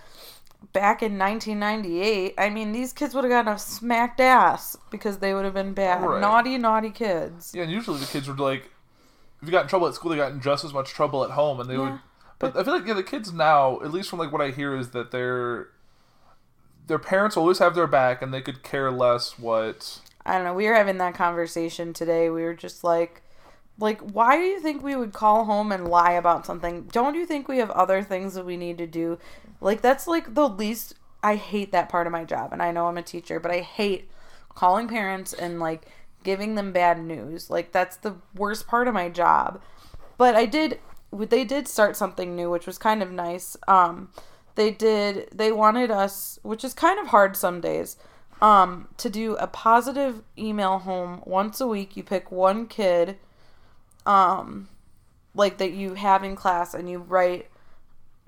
back 0.72 1.02
in 1.02 1.18
1998 1.18 2.34
i 2.38 2.48
mean 2.50 2.72
these 2.72 2.92
kids 2.92 3.14
would 3.14 3.24
have 3.24 3.30
gotten 3.30 3.52
a 3.52 3.58
smacked 3.58 4.20
ass 4.20 4.76
because 4.90 5.18
they 5.18 5.32
would 5.34 5.44
have 5.44 5.54
been 5.54 5.72
bad 5.74 6.02
Right. 6.04 6.20
naughty 6.20 6.58
naughty 6.58 6.90
kids 6.90 7.52
Yeah, 7.54 7.62
and 7.64 7.72
usually 7.72 7.98
the 7.98 8.06
kids 8.06 8.26
were 8.28 8.34
like, 8.34 8.70
if 9.40 9.46
you 9.46 9.52
got 9.52 9.62
in 9.62 9.68
trouble 9.68 9.86
at 9.86 9.94
school, 9.94 10.10
they 10.10 10.16
got 10.16 10.32
in 10.32 10.40
just 10.40 10.64
as 10.64 10.72
much 10.74 10.88
trouble 10.90 11.22
at 11.22 11.30
home, 11.30 11.60
and 11.60 11.70
they 11.70 11.78
would. 11.78 12.00
But 12.40 12.56
I 12.56 12.64
feel 12.64 12.74
like 12.74 12.86
yeah, 12.88 12.94
the 12.94 13.04
kids 13.04 13.32
now, 13.32 13.80
at 13.82 13.92
least 13.92 14.10
from 14.10 14.18
like 14.18 14.32
what 14.32 14.40
I 14.40 14.50
hear, 14.50 14.74
is 14.76 14.90
that 14.90 15.12
their 15.12 15.68
their 16.88 16.98
parents 16.98 17.36
always 17.36 17.58
have 17.60 17.76
their 17.76 17.86
back, 17.86 18.20
and 18.20 18.34
they 18.34 18.40
could 18.40 18.64
care 18.64 18.90
less 18.90 19.38
what. 19.38 20.00
i 20.26 20.34
don't 20.34 20.42
know 20.44 20.54
we 20.54 20.66
were 20.66 20.74
having 20.74 20.98
that 20.98 21.14
conversation 21.14 21.92
today 21.92 22.28
we 22.30 22.42
were 22.42 22.54
just 22.54 22.82
like 22.82 23.22
like 23.78 24.00
why 24.00 24.36
do 24.36 24.42
you 24.42 24.60
think 24.60 24.82
we 24.82 24.96
would 24.96 25.12
call 25.12 25.44
home 25.44 25.72
and 25.72 25.88
lie 25.88 26.12
about 26.12 26.46
something? 26.46 26.84
Don't 26.92 27.14
you 27.14 27.26
think 27.26 27.48
we 27.48 27.58
have 27.58 27.70
other 27.70 28.02
things 28.02 28.34
that 28.34 28.46
we 28.46 28.56
need 28.56 28.78
to 28.78 28.86
do? 28.86 29.18
Like 29.60 29.80
that's 29.80 30.06
like 30.06 30.34
the 30.34 30.48
least 30.48 30.94
i 31.20 31.34
hate 31.34 31.72
that 31.72 31.88
part 31.88 32.06
of 32.06 32.12
my 32.12 32.22
job 32.22 32.52
and 32.52 32.62
i 32.62 32.70
know 32.70 32.86
i'm 32.86 32.96
a 32.96 33.02
teacher 33.02 33.40
but 33.40 33.50
i 33.50 33.58
hate 33.58 34.08
calling 34.54 34.86
parents 34.86 35.32
and 35.32 35.58
like 35.58 35.86
giving 36.24 36.56
them 36.56 36.72
bad 36.72 37.00
news. 37.00 37.48
Like 37.48 37.72
that's 37.72 37.96
the 37.96 38.16
worst 38.34 38.66
part 38.66 38.88
of 38.88 38.94
my 38.94 39.08
job. 39.08 39.60
But 40.16 40.34
i 40.34 40.46
did 40.46 40.80
they 41.12 41.44
did 41.44 41.68
start 41.68 41.96
something 41.96 42.36
new 42.36 42.50
which 42.50 42.66
was 42.66 42.78
kind 42.78 43.02
of 43.02 43.10
nice. 43.10 43.56
Um 43.66 44.10
they 44.56 44.70
did 44.70 45.28
they 45.32 45.52
wanted 45.52 45.90
us 45.90 46.38
which 46.42 46.64
is 46.64 46.74
kind 46.74 46.98
of 46.98 47.08
hard 47.08 47.36
some 47.36 47.60
days 47.60 47.96
um 48.42 48.88
to 48.96 49.08
do 49.08 49.36
a 49.36 49.46
positive 49.46 50.22
email 50.36 50.80
home 50.80 51.22
once 51.24 51.60
a 51.60 51.66
week. 51.66 51.96
You 51.96 52.02
pick 52.02 52.32
one 52.32 52.66
kid 52.66 53.18
um 54.08 54.68
like 55.34 55.58
that 55.58 55.72
you 55.72 55.94
have 55.94 56.24
in 56.24 56.34
class 56.34 56.74
and 56.74 56.88
you 56.90 56.98
write 56.98 57.48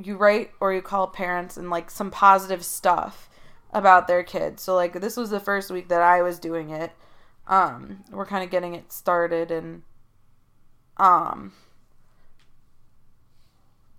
you 0.01 0.15
write 0.17 0.51
or 0.61 0.73
you 0.73 0.83
call 0.83 1.07
parents 1.09 1.57
and 1.57 1.71
like 1.71 1.91
some 1.91 2.11
positive 2.11 2.65
stuff 2.65 3.29
about 3.73 4.07
their 4.07 4.23
kids. 4.23 4.63
So 4.63 4.75
like 4.75 5.01
this 5.01 5.17
was 5.17 5.31
the 5.31 5.41
first 5.41 5.71
week 5.71 5.89
that 5.89 6.03
I 6.03 6.23
was 6.23 6.39
doing 6.39 6.71
it. 6.71 6.93
Um 7.49 8.05
we're 8.11 8.27
kind 8.27 8.45
of 8.45 8.51
getting 8.51 8.75
it 8.75 8.93
started 8.93 9.51
and 9.51 9.83
um 10.99 11.53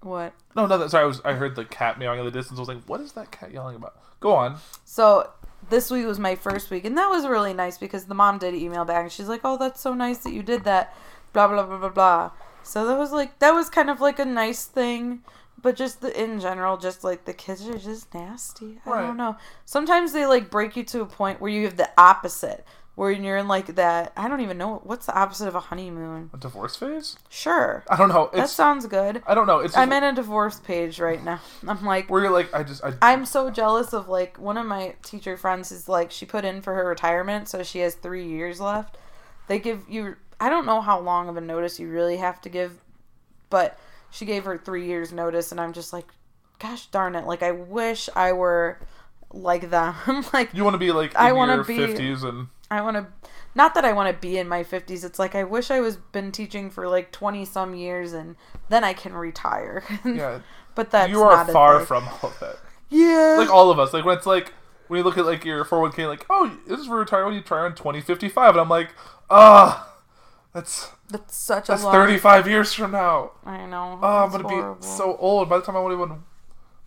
what? 0.01 0.33
No, 0.55 0.65
no, 0.65 0.87
sorry. 0.87 1.03
I 1.03 1.07
was 1.07 1.21
I 1.25 1.33
heard 1.33 1.55
the 1.55 1.65
cat 1.65 1.97
meowing 1.97 2.19
in 2.19 2.25
the 2.25 2.31
distance. 2.31 2.59
I 2.59 2.61
was 2.61 2.69
like, 2.69 2.83
what 2.85 3.01
is 3.01 3.13
that 3.13 3.31
cat 3.31 3.51
yelling 3.51 3.75
about? 3.75 3.95
Go 4.19 4.33
on. 4.33 4.57
So 4.85 5.31
this 5.69 5.89
week 5.89 6.05
was 6.05 6.19
my 6.19 6.35
first 6.35 6.69
week 6.69 6.85
and 6.85 6.97
that 6.97 7.09
was 7.09 7.25
really 7.25 7.53
nice 7.53 7.79
because 7.79 8.05
the 8.05 8.15
mom 8.15 8.37
did 8.37 8.53
email 8.53 8.85
back 8.85 9.03
and 9.03 9.11
she's 9.11 9.27
like, 9.27 9.41
"Oh, 9.43 9.57
that's 9.57 9.81
so 9.81 9.95
nice 9.95 10.19
that 10.19 10.33
you 10.33 10.43
did 10.43 10.63
that." 10.65 10.95
Blah 11.33 11.47
blah 11.47 11.63
blah 11.63 11.77
blah 11.77 11.89
blah. 11.89 12.31
So 12.63 12.85
that 12.87 12.97
was 12.97 13.11
like 13.11 13.39
that 13.39 13.51
was 13.53 13.69
kind 13.69 13.89
of 13.89 14.01
like 14.01 14.19
a 14.19 14.25
nice 14.25 14.65
thing, 14.65 15.21
but 15.61 15.75
just 15.75 16.01
the 16.01 16.21
in 16.21 16.39
general, 16.39 16.77
just 16.77 17.03
like 17.03 17.25
the 17.25 17.33
kids 17.33 17.67
are 17.67 17.77
just 17.77 18.13
nasty. 18.13 18.79
I 18.85 18.89
Right. 18.89 19.01
don't 19.07 19.17
know. 19.17 19.35
Sometimes 19.65 20.13
they 20.13 20.25
like 20.25 20.49
break 20.49 20.75
you 20.75 20.83
to 20.85 21.01
a 21.01 21.05
point 21.05 21.41
where 21.41 21.51
you 21.51 21.63
have 21.65 21.77
the 21.77 21.89
opposite, 21.97 22.63
where 22.95 23.09
you're 23.09 23.37
in 23.37 23.47
like 23.47 23.75
that. 23.75 24.13
I 24.15 24.27
don't 24.27 24.41
even 24.41 24.59
know 24.59 24.79
what's 24.83 25.07
the 25.07 25.17
opposite 25.17 25.47
of 25.47 25.55
a 25.55 25.59
honeymoon. 25.59 26.29
A 26.33 26.37
divorce 26.37 26.75
phase? 26.75 27.17
Sure, 27.29 27.83
I 27.89 27.95
don't 27.97 28.09
know. 28.09 28.29
that 28.33 28.49
sounds 28.49 28.85
good. 28.85 29.23
I 29.25 29.33
don't 29.33 29.47
know. 29.47 29.59
It's 29.59 29.75
I'm 29.75 29.91
in 29.91 30.03
a 30.03 30.13
divorce 30.13 30.59
page 30.59 30.99
right 30.99 31.23
now. 31.23 31.39
I'm 31.67 31.83
like, 31.83 32.11
where 32.11 32.21
you're 32.21 32.31
like, 32.31 32.53
I 32.53 32.61
just 32.61 32.83
I. 32.83 32.93
I'm 33.01 33.25
so 33.25 33.49
jealous 33.49 33.91
of 33.93 34.07
like 34.07 34.37
one 34.37 34.57
of 34.57 34.67
my 34.67 34.93
teacher 35.01 35.35
friends 35.35 35.71
is 35.71 35.89
like 35.89 36.11
she 36.11 36.27
put 36.27 36.45
in 36.45 36.61
for 36.61 36.75
her 36.75 36.85
retirement, 36.87 37.49
so 37.49 37.63
she 37.63 37.79
has 37.79 37.95
three 37.95 38.27
years 38.27 38.59
left. 38.61 38.97
They 39.47 39.57
give 39.57 39.83
you 39.89 40.15
I 40.41 40.49
don't 40.49 40.65
know 40.65 40.81
how 40.81 40.99
long 40.99 41.29
of 41.29 41.37
a 41.37 41.41
notice 41.41 41.79
you 41.79 41.87
really 41.87 42.17
have 42.17 42.41
to 42.41 42.49
give, 42.49 42.81
but 43.51 43.77
she 44.09 44.25
gave 44.25 44.43
her 44.45 44.57
three 44.57 44.87
years 44.87 45.13
notice, 45.13 45.51
and 45.51 45.61
I'm 45.61 45.71
just 45.71 45.93
like, 45.93 46.07
gosh 46.59 46.87
darn 46.87 47.15
it! 47.15 47.25
Like 47.25 47.43
I 47.43 47.51
wish 47.51 48.09
I 48.15 48.33
were 48.33 48.79
like 49.31 49.69
them. 49.69 49.95
like 50.33 50.53
you 50.53 50.63
want 50.63 50.73
to 50.73 50.79
be 50.79 50.91
like 50.91 51.11
in 51.11 51.17
I 51.17 51.31
wanna 51.31 51.55
your 51.55 51.63
be- 51.63 51.77
fifties 51.77 52.23
and 52.23 52.47
I 52.71 52.81
want 52.81 52.95
to, 52.97 53.07
not 53.53 53.75
that 53.75 53.83
I 53.83 53.91
want 53.91 54.15
to 54.15 54.19
be 54.19 54.37
in 54.37 54.47
my 54.47 54.63
50s. 54.63 55.03
It's 55.03 55.19
like 55.19 55.35
I 55.35 55.43
wish 55.43 55.69
I 55.69 55.81
was 55.81 55.97
been 55.97 56.31
teaching 56.31 56.69
for 56.69 56.87
like 56.87 57.11
20 57.11 57.43
some 57.43 57.75
years, 57.75 58.13
and 58.13 58.37
then 58.69 58.85
I 58.85 58.93
can 58.93 59.13
retire. 59.13 59.83
yeah. 60.05 60.39
but 60.73 60.89
that's 60.89 61.11
you 61.11 61.21
are 61.21 61.45
far 61.47 61.85
from 61.85 62.07
all 62.07 62.29
of 62.29 62.39
that. 62.39 62.57
yeah. 62.89 63.35
Like 63.37 63.49
all 63.49 63.69
of 63.69 63.77
us. 63.77 63.93
Like 63.93 64.05
when 64.05 64.17
it's 64.17 64.25
like 64.25 64.53
when 64.87 64.97
you 64.97 65.03
look 65.03 65.17
at 65.17 65.25
like 65.25 65.43
your 65.43 65.65
401k, 65.65 66.07
like 66.07 66.25
oh, 66.29 66.57
this 66.65 66.79
is 66.79 66.87
for 66.87 66.97
retirement. 66.97 67.35
You 67.35 67.41
try 67.41 67.59
on 67.59 67.75
2055, 67.75 68.51
and 68.51 68.61
I'm 68.61 68.69
like, 68.69 68.95
ah, 69.29 69.90
that's 70.53 70.89
that's 71.09 71.35
such 71.35 71.67
that's 71.67 71.81
a 71.81 71.85
long. 71.85 71.93
35 71.93 72.47
years 72.47 72.73
from 72.73 72.91
now. 72.91 73.31
I 73.45 73.65
know. 73.65 73.99
Oh, 74.01 74.23
I'm 74.23 74.31
gonna 74.31 74.47
horrible. 74.47 74.75
be 74.75 74.85
so 74.85 75.15
old. 75.17 75.49
By 75.49 75.57
the 75.57 75.63
time 75.63 75.75
I 75.75 75.79
want 75.79 75.97
to 75.97 76.03
even 76.03 76.23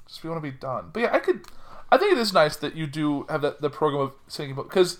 just 0.06 0.22
be 0.22 0.28
want 0.28 0.42
to 0.42 0.50
be 0.50 0.56
done. 0.56 0.90
But 0.92 1.00
yeah, 1.00 1.14
I 1.14 1.18
could. 1.18 1.46
I 1.90 1.98
think 1.98 2.12
it 2.12 2.18
is 2.18 2.32
nice 2.32 2.56
that 2.56 2.74
you 2.74 2.86
do 2.86 3.24
have 3.28 3.42
that 3.42 3.60
the 3.60 3.70
program 3.70 4.02
of 4.02 4.12
thinking 4.28 4.52
about 4.52 4.68
because 4.68 4.98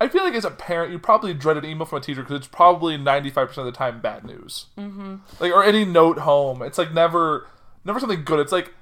I 0.00 0.08
feel 0.08 0.22
like 0.22 0.34
as 0.34 0.44
a 0.44 0.50
parent, 0.50 0.92
you 0.92 0.98
probably 0.98 1.34
dread 1.34 1.56
an 1.56 1.64
email 1.64 1.84
from 1.84 1.98
a 1.98 2.00
teacher 2.00 2.22
because 2.22 2.36
it's 2.36 2.46
probably 2.46 2.96
ninety 2.96 3.30
five 3.30 3.48
percent 3.48 3.66
of 3.66 3.74
the 3.74 3.78
time 3.78 4.00
bad 4.00 4.24
news. 4.24 4.66
Mm-hmm. 4.78 5.16
Like 5.40 5.52
or 5.52 5.64
any 5.64 5.84
note 5.84 6.20
home, 6.20 6.62
it's 6.62 6.78
like 6.78 6.92
never, 6.92 7.46
never 7.84 8.00
something 8.00 8.24
good. 8.24 8.38
It's 8.40 8.52
like, 8.52 8.72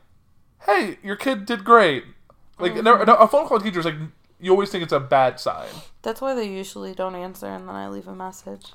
hey, 0.67 0.99
your 1.03 1.17
kid 1.17 1.47
did 1.47 1.65
great. 1.65 2.05
Like 2.59 2.75
never, 2.75 3.05
no, 3.05 3.17
a 3.17 3.29
phone 3.29 3.47
call 3.47 3.59
teacher 3.61 3.81
is 3.81 3.87
like 3.87 3.97
you 4.39 4.51
always 4.51 4.71
think 4.71 4.85
it's 4.85 4.93
a 4.93 5.01
bad 5.01 5.41
sign. 5.41 5.69
That's 6.03 6.21
why 6.21 6.35
they 6.35 6.49
usually 6.49 6.95
don't 6.95 7.15
answer, 7.15 7.47
and 7.47 7.69
then 7.69 7.75
I 7.75 7.89
leave 7.89 8.07
a 8.09 8.15
message. 8.15 8.73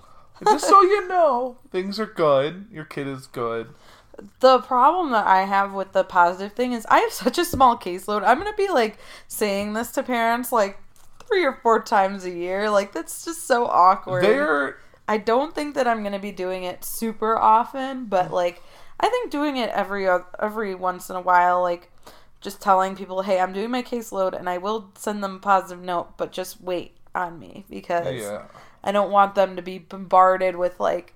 Just 0.47 0.67
so 0.67 0.81
you 0.81 1.07
know, 1.07 1.57
things 1.71 1.99
are 1.99 2.05
good. 2.05 2.65
Your 2.71 2.85
kid 2.85 3.07
is 3.07 3.27
good. 3.27 3.75
the 4.39 4.59
problem 4.59 5.11
that 5.11 5.25
I 5.27 5.43
have 5.43 5.73
with 5.73 5.93
the 5.93 6.03
positive 6.03 6.53
thing 6.53 6.73
is 6.73 6.85
I 6.89 6.99
have 6.99 7.11
such 7.11 7.37
a 7.37 7.45
small 7.45 7.77
caseload. 7.77 8.23
I'm 8.25 8.37
gonna 8.37 8.53
be 8.57 8.69
like 8.69 8.97
saying 9.27 9.73
this 9.73 9.91
to 9.93 10.03
parents 10.03 10.51
like 10.51 10.79
three 11.27 11.45
or 11.45 11.53
four 11.63 11.81
times 11.83 12.25
a 12.25 12.29
year. 12.31 12.69
Like 12.69 12.93
that's 12.93 13.25
just 13.25 13.47
so 13.47 13.65
awkward. 13.67 14.23
They're 14.23 14.77
I 15.07 15.17
don't 15.17 15.53
think 15.55 15.75
that 15.75 15.87
I'm 15.87 16.03
gonna 16.03 16.19
be 16.19 16.31
doing 16.31 16.63
it 16.63 16.83
super 16.85 17.37
often, 17.37 18.05
but 18.05 18.31
like 18.31 18.63
I 18.99 19.09
think 19.09 19.31
doing 19.31 19.57
it 19.57 19.69
every 19.71 20.07
every 20.39 20.75
once 20.75 21.09
in 21.09 21.15
a 21.15 21.21
while, 21.21 21.61
like 21.61 21.91
just 22.41 22.61
telling 22.61 22.95
people, 22.95 23.21
"Hey, 23.23 23.39
I'm 23.39 23.53
doing 23.53 23.71
my 23.71 23.83
caseload, 23.83 24.37
and 24.37 24.49
I 24.49 24.57
will 24.57 24.91
send 24.97 25.23
them 25.23 25.35
a 25.37 25.39
positive 25.39 25.83
note, 25.83 26.17
but 26.17 26.31
just 26.31 26.61
wait 26.61 26.95
on 27.13 27.39
me 27.39 27.65
because 27.69 28.21
yeah. 28.21 28.43
I 28.83 28.91
don't 28.91 29.11
want 29.11 29.35
them 29.35 29.55
to 29.55 29.61
be 29.61 29.77
bombarded 29.79 30.55
with 30.55 30.79
like, 30.79 31.13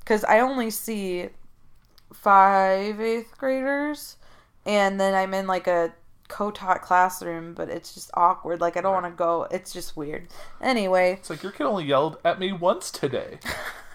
because 0.00 0.24
I 0.24 0.40
only 0.40 0.70
see 0.70 1.28
five 2.12 3.00
eighth 3.00 3.36
graders, 3.38 4.16
and 4.66 5.00
then 5.00 5.14
I'm 5.14 5.34
in 5.34 5.46
like 5.46 5.66
a 5.66 5.92
co-taught 6.28 6.80
classroom, 6.82 7.52
but 7.52 7.68
it's 7.68 7.92
just 7.94 8.10
awkward. 8.14 8.60
Like 8.60 8.76
I 8.76 8.80
don't 8.80 8.94
want 8.94 9.06
to 9.06 9.10
go. 9.12 9.46
It's 9.50 9.72
just 9.72 9.96
weird. 9.96 10.28
Anyway, 10.60 11.12
It's 11.20 11.30
like 11.30 11.42
your 11.42 11.52
kid 11.52 11.64
only 11.64 11.84
yelled 11.84 12.18
at 12.24 12.38
me 12.38 12.52
once 12.52 12.90
today. 12.90 13.38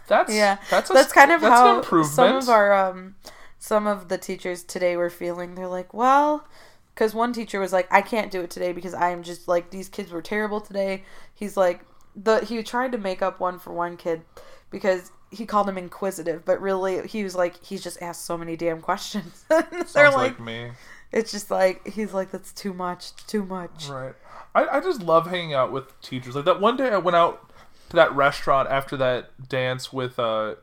That's 0.08 0.34
yeah, 0.34 0.58
That's 0.70 0.90
a, 0.90 0.94
that's 0.94 1.12
kind 1.12 1.32
of 1.32 1.42
that's 1.42 1.54
how 1.54 1.78
improvement. 1.78 2.14
some 2.16 2.36
of 2.38 2.48
our 2.50 2.74
um 2.74 3.16
some 3.60 3.88
of 3.88 4.08
the 4.08 4.18
teachers 4.18 4.64
today 4.64 4.96
were 4.96 5.10
feeling. 5.10 5.56
They're 5.56 5.68
like, 5.68 5.94
well, 5.94 6.48
because 6.94 7.14
one 7.14 7.34
teacher 7.34 7.60
was 7.60 7.74
like, 7.74 7.92
I 7.92 8.02
can't 8.02 8.32
do 8.32 8.42
it 8.42 8.50
today 8.50 8.72
because 8.72 8.94
I 8.94 9.10
am 9.10 9.24
just 9.24 9.48
like 9.48 9.72
these 9.72 9.90
kids 9.90 10.12
were 10.12 10.22
terrible 10.22 10.62
today. 10.62 11.04
He's 11.34 11.58
like 11.58 11.82
the 12.18 12.44
he 12.44 12.62
tried 12.64 12.92
to 12.92 12.98
make 12.98 13.22
up 13.22 13.40
one 13.40 13.60
for 13.60 13.72
one 13.72 13.96
kid 13.96 14.24
because 14.70 15.12
he 15.30 15.46
called 15.46 15.70
him 15.70 15.78
inquisitive, 15.78 16.44
but 16.46 16.60
really 16.60 17.08
he 17.08 17.24
was 17.24 17.36
like 17.36 17.64
he's 17.64 17.84
just 17.84 18.02
asked 18.02 18.26
so 18.26 18.38
many 18.38 18.56
damn 18.56 18.82
questions. 18.82 19.46
They're 19.94 20.12
like, 20.12 20.14
like 20.14 20.40
me. 20.40 20.72
it's 21.12 21.32
just 21.32 21.52
like 21.52 21.88
he's 21.88 22.14
like 22.14 22.32
that's 22.32 22.52
too 22.52 22.74
much, 22.74 23.16
too 23.28 23.46
much. 23.46 23.88
Right. 23.88 24.16
I, 24.56 24.78
I 24.78 24.80
just 24.80 25.02
love 25.02 25.28
hanging 25.28 25.54
out 25.54 25.72
with 25.72 26.00
teachers. 26.02 26.36
Like 26.36 26.46
that 26.46 26.60
one 26.60 26.76
day 26.76 26.90
I 26.90 26.98
went 26.98 27.16
out 27.16 27.52
to 27.90 27.96
that 27.96 28.14
restaurant 28.16 28.70
after 28.70 28.98
that 28.98 29.48
dance 29.48 29.94
with 29.94 30.18
uh 30.18 30.56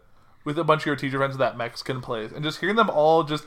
with 0.44 0.58
a 0.58 0.64
bunch 0.64 0.82
of 0.82 0.86
your 0.86 0.96
teacher 0.96 1.18
friends 1.18 1.34
at 1.34 1.38
that 1.38 1.56
Mexican 1.56 2.00
place 2.00 2.32
and 2.32 2.44
just 2.44 2.60
hearing 2.60 2.76
them 2.76 2.90
all 2.90 3.22
just 3.22 3.44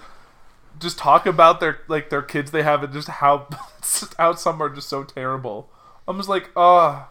just 0.79 0.97
talk 0.97 1.25
about 1.25 1.59
their 1.59 1.81
like 1.87 2.09
their 2.09 2.21
kids 2.21 2.51
they 2.51 2.63
have 2.63 2.83
and 2.83 2.93
just 2.93 3.07
how 3.07 3.47
how 4.17 4.33
some 4.33 4.61
are 4.61 4.69
just 4.69 4.87
so 4.87 5.03
terrible. 5.03 5.69
I'm 6.07 6.15
just 6.15 6.29
like, 6.29 6.51
oh 6.55 7.09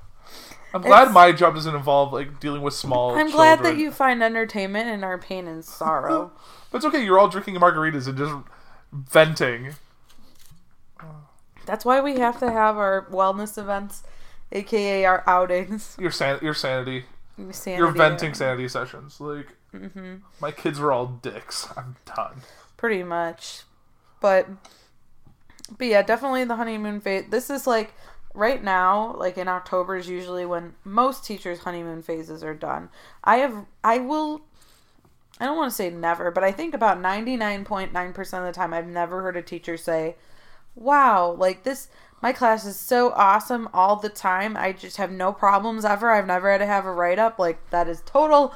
I'm 0.76 0.82
glad 0.82 1.02
It's- 1.02 1.14
my 1.14 1.32
job 1.32 1.54
doesn't 1.54 1.74
involve 1.74 2.12
like 2.12 2.38
dealing 2.38 2.62
with 2.62 2.74
small 2.74 3.14
I'm 3.14 3.30
glad 3.30 3.62
that 3.62 3.76
you 3.76 3.90
find 3.90 4.22
entertainment 4.22 4.88
in 4.88 5.02
our 5.02 5.18
pain 5.18 5.46
and 5.46 5.64
sorrow. 5.64 6.32
But 6.70 6.78
it's 6.78 6.86
okay, 6.86 7.04
you're 7.04 7.18
all 7.18 7.28
drinking 7.28 7.54
margaritas 7.54 8.08
and 8.08 8.18
just 8.18 8.34
venting. 8.92 9.74
That's 11.64 11.84
why 11.84 12.00
we 12.00 12.18
have 12.18 12.38
to 12.40 12.50
have 12.50 12.76
our 12.76 13.06
wellness 13.10 13.56
events, 13.56 14.02
aka 14.52 15.04
our 15.04 15.22
outings. 15.26 15.96
Your 15.98 16.10
san- 16.10 16.40
your 16.42 16.54
sanity. 16.54 17.04
Sanity 17.50 17.78
Your 17.78 17.92
venting 17.92 18.34
sanity 18.34 18.68
sessions. 18.68 19.20
Like 19.20 19.48
mm-hmm. 19.74 20.16
my 20.40 20.50
kids 20.50 20.78
were 20.80 20.92
all 20.92 21.06
dicks. 21.06 21.68
I'm 21.76 21.96
done. 22.16 22.42
Pretty 22.76 23.02
much. 23.02 23.62
But 24.20 24.48
but 25.76 25.86
yeah, 25.86 26.02
definitely 26.02 26.44
the 26.44 26.56
honeymoon 26.56 27.00
phase. 27.00 27.26
This 27.30 27.50
is 27.50 27.66
like 27.66 27.94
right 28.36 28.62
now, 28.62 29.14
like 29.16 29.38
in 29.38 29.48
October 29.48 29.96
is 29.96 30.08
usually 30.08 30.44
when 30.44 30.74
most 30.84 31.24
teachers' 31.24 31.60
honeymoon 31.60 32.02
phases 32.02 32.44
are 32.44 32.54
done. 32.54 32.90
I 33.24 33.38
have 33.38 33.66
I 33.82 33.98
will 33.98 34.42
I 35.40 35.46
don't 35.46 35.56
want 35.56 35.70
to 35.70 35.76
say 35.76 35.90
never, 35.90 36.30
but 36.30 36.44
I 36.44 36.52
think 36.52 36.74
about 36.74 36.98
99.9% 36.98 38.18
of 38.38 38.44
the 38.44 38.52
time 38.52 38.72
I've 38.72 38.86
never 38.86 39.22
heard 39.22 39.36
a 39.36 39.42
teacher 39.42 39.76
say, 39.76 40.16
"Wow, 40.74 41.30
like 41.32 41.62
this 41.64 41.88
my 42.22 42.32
class 42.32 42.64
is 42.64 42.78
so 42.78 43.12
awesome 43.12 43.68
all 43.74 43.96
the 43.96 44.08
time. 44.08 44.56
I 44.56 44.72
just 44.72 44.96
have 44.96 45.10
no 45.10 45.32
problems 45.32 45.84
ever. 45.84 46.10
I've 46.10 46.26
never 46.26 46.50
had 46.50 46.58
to 46.58 46.66
have 46.66 46.86
a 46.86 46.92
write 46.92 47.18
up." 47.18 47.38
Like 47.38 47.70
that 47.70 47.88
is 47.88 48.02
total 48.06 48.54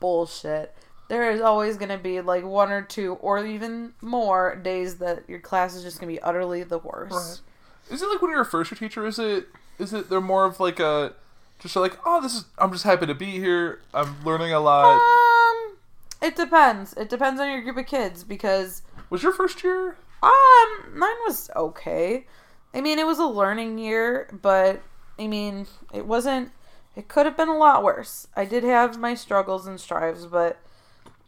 bullshit. 0.00 0.74
There 1.08 1.30
is 1.30 1.40
always 1.40 1.78
going 1.78 1.88
to 1.88 1.98
be 1.98 2.20
like 2.20 2.44
one 2.44 2.70
or 2.70 2.82
two 2.82 3.14
or 3.14 3.44
even 3.44 3.94
more 4.02 4.54
days 4.56 4.96
that 4.98 5.28
your 5.28 5.40
class 5.40 5.74
is 5.74 5.82
just 5.82 5.98
going 6.00 6.14
to 6.14 6.20
be 6.20 6.22
utterly 6.22 6.62
the 6.62 6.78
worst. 6.78 7.42
Is 7.90 8.02
it 8.02 8.08
like 8.08 8.20
when 8.22 8.30
you're 8.30 8.42
a 8.42 8.46
first 8.46 8.70
year 8.70 8.78
teacher? 8.78 9.06
Is 9.06 9.18
it 9.18 9.48
is 9.78 9.92
it 9.92 10.10
they're 10.10 10.20
more 10.20 10.44
of 10.44 10.60
like 10.60 10.80
a 10.80 11.14
just 11.58 11.76
like 11.76 11.98
oh 12.04 12.20
this 12.20 12.34
is 12.34 12.44
I'm 12.58 12.72
just 12.72 12.84
happy 12.84 13.06
to 13.06 13.14
be 13.14 13.32
here. 13.32 13.80
I'm 13.94 14.24
learning 14.24 14.52
a 14.52 14.60
lot. 14.60 14.94
Um 14.94 15.76
it 16.20 16.36
depends. 16.36 16.94
It 16.94 17.08
depends 17.08 17.40
on 17.40 17.48
your 17.48 17.62
group 17.62 17.76
of 17.76 17.86
kids 17.86 18.24
because 18.24 18.82
Was 19.10 19.22
your 19.22 19.32
first 19.32 19.62
year? 19.62 19.96
Um, 20.22 20.98
mine 20.98 21.14
was 21.26 21.48
okay. 21.54 22.26
I 22.74 22.80
mean, 22.80 22.98
it 22.98 23.06
was 23.06 23.18
a 23.18 23.26
learning 23.26 23.78
year, 23.78 24.28
but 24.42 24.82
I 25.18 25.26
mean, 25.28 25.66
it 25.92 26.06
wasn't. 26.06 26.50
It 26.96 27.06
could 27.06 27.26
have 27.26 27.36
been 27.36 27.48
a 27.48 27.56
lot 27.56 27.84
worse. 27.84 28.26
I 28.34 28.44
did 28.44 28.64
have 28.64 28.98
my 28.98 29.14
struggles 29.14 29.66
and 29.66 29.80
strives, 29.80 30.26
but 30.26 30.58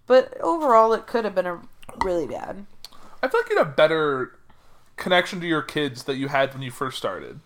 but 0.09 0.37
overall, 0.41 0.93
it 0.93 1.07
could 1.07 1.25
have 1.25 1.37
been 1.37 1.47
a 1.47 1.61
really 2.03 2.27
bad. 2.27 2.67
I 3.23 3.29
feel 3.29 3.41
like 3.41 3.51
you 3.51 3.59
had 3.59 3.67
a 3.67 3.71
better 3.71 4.37
connection 5.01 5.41
to 5.41 5.47
your 5.47 5.63
kids 5.63 6.05
that 6.05 6.17
you 6.17 6.29
had 6.29 6.53
when 6.55 6.63
you 6.63 6.71
first 6.71 6.97
started. 6.99 7.41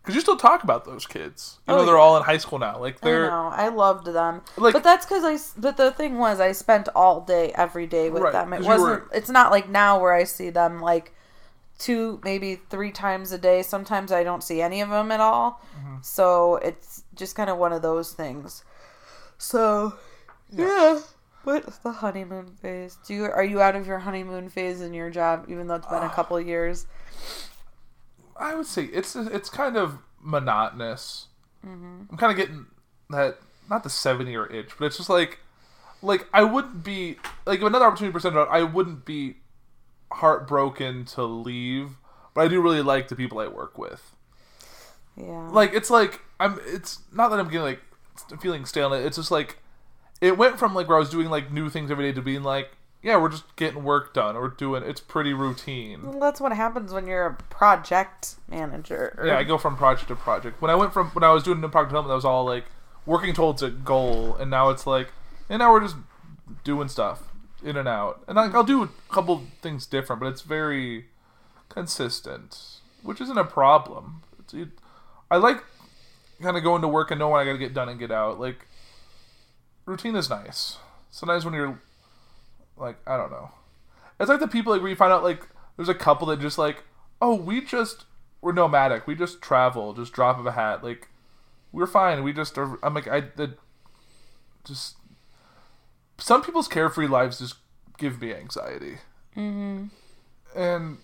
Because 0.00 0.14
you 0.16 0.20
still 0.20 0.36
talk 0.36 0.62
about 0.64 0.84
those 0.84 1.06
kids, 1.06 1.58
even 1.66 1.76
Oh, 1.76 1.78
though 1.78 1.86
they're 1.86 1.94
yeah. 1.94 2.00
all 2.02 2.16
in 2.18 2.22
high 2.24 2.36
school 2.36 2.58
now. 2.58 2.78
Like 2.78 3.00
they're 3.00 3.30
know. 3.30 3.48
I 3.52 3.68
loved 3.68 4.06
them, 4.06 4.42
Like- 4.58 4.74
but 4.74 4.82
that's 4.84 5.06
because 5.06 5.24
I. 5.24 5.38
But 5.60 5.76
the 5.78 5.90
thing 5.92 6.18
was, 6.18 6.40
I 6.40 6.52
spent 6.52 6.88
all 6.94 7.20
day, 7.22 7.52
every 7.54 7.86
day 7.86 8.10
with 8.10 8.22
Right, 8.22 8.32
them. 8.32 8.52
It 8.52 8.62
wasn't. 8.62 8.80
were- 9.04 9.08
It's 9.14 9.30
not 9.30 9.50
like 9.50 9.68
now 9.68 9.98
where 9.98 10.12
I 10.12 10.24
see 10.24 10.50
them 10.50 10.80
like 10.82 11.14
two, 11.78 12.20
maybe 12.22 12.60
three 12.68 12.92
times 12.92 13.32
a 13.32 13.38
day. 13.38 13.62
Sometimes 13.62 14.12
I 14.12 14.24
don't 14.24 14.44
see 14.44 14.60
any 14.60 14.82
of 14.82 14.90
them 14.90 15.10
at 15.10 15.20
all. 15.20 15.62
Mm-hmm. 15.78 15.96
So 16.02 16.56
it's 16.56 17.02
just 17.14 17.34
kind 17.34 17.48
of 17.48 17.56
one 17.56 17.72
of 17.72 17.80
those 17.80 18.12
things. 18.12 18.62
So 19.38 19.94
yeah. 20.50 21.00
What 21.44 21.66
the 21.82 21.92
honeymoon 21.92 22.46
phase? 22.60 22.98
Do 23.06 23.14
you 23.14 23.24
are 23.24 23.44
you 23.44 23.60
out 23.60 23.76
of 23.76 23.86
your 23.86 23.98
honeymoon 23.98 24.48
phase 24.48 24.80
in 24.80 24.94
your 24.94 25.10
job, 25.10 25.44
even 25.48 25.66
though 25.66 25.74
it's 25.74 25.86
been 25.86 26.02
a 26.02 26.06
ah. 26.06 26.08
couple 26.08 26.40
years? 26.40 26.86
I 28.36 28.54
would 28.54 28.66
say 28.66 28.84
it's 28.84 29.14
it's 29.14 29.50
kind 29.50 29.76
of 29.76 29.98
monotonous. 30.20 31.28
Mm-hmm. 31.64 32.02
I'm 32.10 32.16
kind 32.16 32.32
of 32.32 32.38
getting 32.38 32.66
that 33.10 33.38
not 33.68 33.82
the 33.82 33.90
seven 33.90 34.26
year 34.26 34.46
itch, 34.46 34.70
but 34.78 34.86
it's 34.86 34.96
just 34.96 35.10
like 35.10 35.38
like 36.02 36.26
I 36.32 36.44
wouldn't 36.44 36.82
be 36.82 37.16
like 37.46 37.60
if 37.60 37.64
another 37.66 37.84
opportunity 37.84 38.12
presented, 38.12 38.46
I 38.48 38.62
wouldn't 38.62 39.04
be 39.04 39.36
heartbroken 40.12 41.04
to 41.06 41.24
leave, 41.24 41.90
but 42.32 42.42
I 42.42 42.48
do 42.48 42.60
really 42.62 42.82
like 42.82 43.08
the 43.08 43.16
people 43.16 43.38
I 43.38 43.48
work 43.48 43.76
with. 43.76 44.14
Yeah. 45.16 45.48
Like 45.50 45.74
it's 45.74 45.90
like 45.90 46.20
I'm. 46.40 46.58
It's 46.66 47.00
not 47.12 47.28
that 47.28 47.38
I'm 47.38 47.46
getting 47.46 47.62
like 47.62 47.80
feeling 48.40 48.64
stale. 48.64 48.92
It's 48.92 49.16
just 49.16 49.30
like 49.30 49.58
it 50.24 50.38
went 50.38 50.58
from 50.58 50.74
like 50.74 50.88
where 50.88 50.96
I 50.96 51.00
was 51.00 51.10
doing 51.10 51.28
like 51.28 51.52
new 51.52 51.68
things 51.68 51.90
every 51.90 52.10
day 52.10 52.14
to 52.14 52.22
being 52.22 52.42
like, 52.42 52.70
yeah, 53.02 53.18
we're 53.18 53.28
just 53.28 53.44
getting 53.56 53.84
work 53.84 54.14
done. 54.14 54.34
We're 54.36 54.48
doing. 54.48 54.82
It's 54.82 55.00
pretty 55.00 55.34
routine. 55.34 56.02
Well, 56.02 56.18
that's 56.18 56.40
what 56.40 56.52
happens 56.52 56.94
when 56.94 57.06
you're 57.06 57.26
a 57.26 57.34
project 57.34 58.36
manager. 58.48 59.22
Yeah, 59.22 59.36
I 59.36 59.44
go 59.44 59.58
from 59.58 59.76
project 59.76 60.08
to 60.08 60.16
project. 60.16 60.62
When 60.62 60.70
I 60.70 60.74
went 60.76 60.94
from 60.94 61.08
when 61.08 61.22
I 61.22 61.30
was 61.30 61.42
doing 61.42 61.60
new 61.60 61.68
project 61.68 61.90
development, 61.90 62.12
that 62.12 62.16
was 62.16 62.24
all 62.24 62.46
like 62.46 62.64
working 63.04 63.34
towards 63.34 63.62
a 63.62 63.68
goal, 63.68 64.34
and 64.36 64.50
now 64.50 64.70
it's 64.70 64.86
like, 64.86 65.08
and 65.50 65.58
now 65.58 65.70
we're 65.70 65.82
just 65.82 65.96
doing 66.64 66.88
stuff 66.88 67.24
in 67.62 67.76
and 67.76 67.86
out. 67.86 68.24
And 68.26 68.36
like 68.36 68.54
I'll 68.54 68.64
do 68.64 68.82
a 68.82 68.88
couple 69.10 69.42
things 69.60 69.84
different, 69.84 70.20
but 70.20 70.28
it's 70.28 70.40
very 70.40 71.04
consistent, 71.68 72.80
which 73.02 73.20
isn't 73.20 73.36
a 73.36 73.44
problem. 73.44 74.22
It's, 74.38 74.54
it, 74.54 74.68
I 75.30 75.36
like 75.36 75.62
kind 76.40 76.56
of 76.56 76.62
going 76.62 76.80
to 76.80 76.88
work 76.88 77.10
and 77.10 77.18
knowing 77.18 77.42
I 77.42 77.44
got 77.44 77.52
to 77.52 77.58
get 77.58 77.74
done 77.74 77.90
and 77.90 77.98
get 77.98 78.10
out. 78.10 78.40
Like 78.40 78.66
routine 79.86 80.16
is 80.16 80.30
nice. 80.30 80.78
Sometimes 81.10 81.44
when 81.44 81.54
you're 81.54 81.80
like 82.76 82.96
I 83.06 83.16
don't 83.16 83.30
know, 83.30 83.50
it's 84.18 84.28
like 84.28 84.40
the 84.40 84.48
people 84.48 84.72
like 84.72 84.82
where 84.82 84.90
you 84.90 84.96
find 84.96 85.12
out 85.12 85.22
like 85.22 85.46
there's 85.76 85.88
a 85.88 85.94
couple 85.94 86.26
that 86.28 86.40
just 86.40 86.58
like 86.58 86.84
oh 87.20 87.34
we 87.34 87.60
just 87.60 88.04
we're 88.40 88.52
nomadic. 88.52 89.06
We 89.06 89.14
just 89.14 89.40
travel 89.40 89.92
just 89.94 90.12
drop 90.12 90.38
of 90.38 90.46
a 90.46 90.52
hat. 90.52 90.84
Like 90.84 91.08
we're 91.72 91.86
fine. 91.86 92.22
We 92.22 92.32
just 92.32 92.58
are 92.58 92.78
I'm 92.82 92.94
like 92.94 93.08
I 93.08 93.20
the 93.20 93.56
just 94.64 94.96
some 96.18 96.42
people's 96.42 96.68
carefree 96.68 97.06
lives 97.06 97.38
just 97.38 97.56
give 97.98 98.20
me 98.20 98.32
anxiety. 98.34 98.98
Mm-hmm. 99.36 99.86
and 100.56 100.98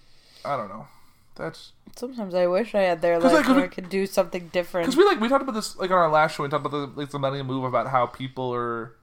I 0.44 0.56
don't 0.56 0.68
know. 0.68 0.86
That's 1.34 1.72
Sometimes 1.96 2.34
I 2.34 2.46
wish 2.46 2.74
I 2.74 2.82
had 2.82 3.02
their 3.02 3.18
life 3.18 3.32
like, 3.32 3.46
where 3.46 3.56
we- 3.56 3.62
I 3.64 3.68
could 3.68 3.88
do 3.88 4.06
something 4.06 4.48
different. 4.48 4.86
Because 4.86 4.96
we 4.96 5.04
like 5.04 5.20
we 5.20 5.28
talked 5.28 5.42
about 5.42 5.54
this 5.54 5.76
like 5.76 5.90
on 5.90 5.96
our 5.98 6.10
last 6.10 6.36
show. 6.36 6.42
We 6.42 6.48
talked 6.48 6.64
about 6.66 6.94
the 6.94 7.00
like 7.00 7.10
the 7.10 7.18
millennium 7.18 7.46
move 7.46 7.64
about 7.64 7.88
how 7.88 8.06
people 8.06 8.54
are. 8.54 8.96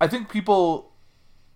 I 0.00 0.06
think 0.08 0.28
people 0.28 0.92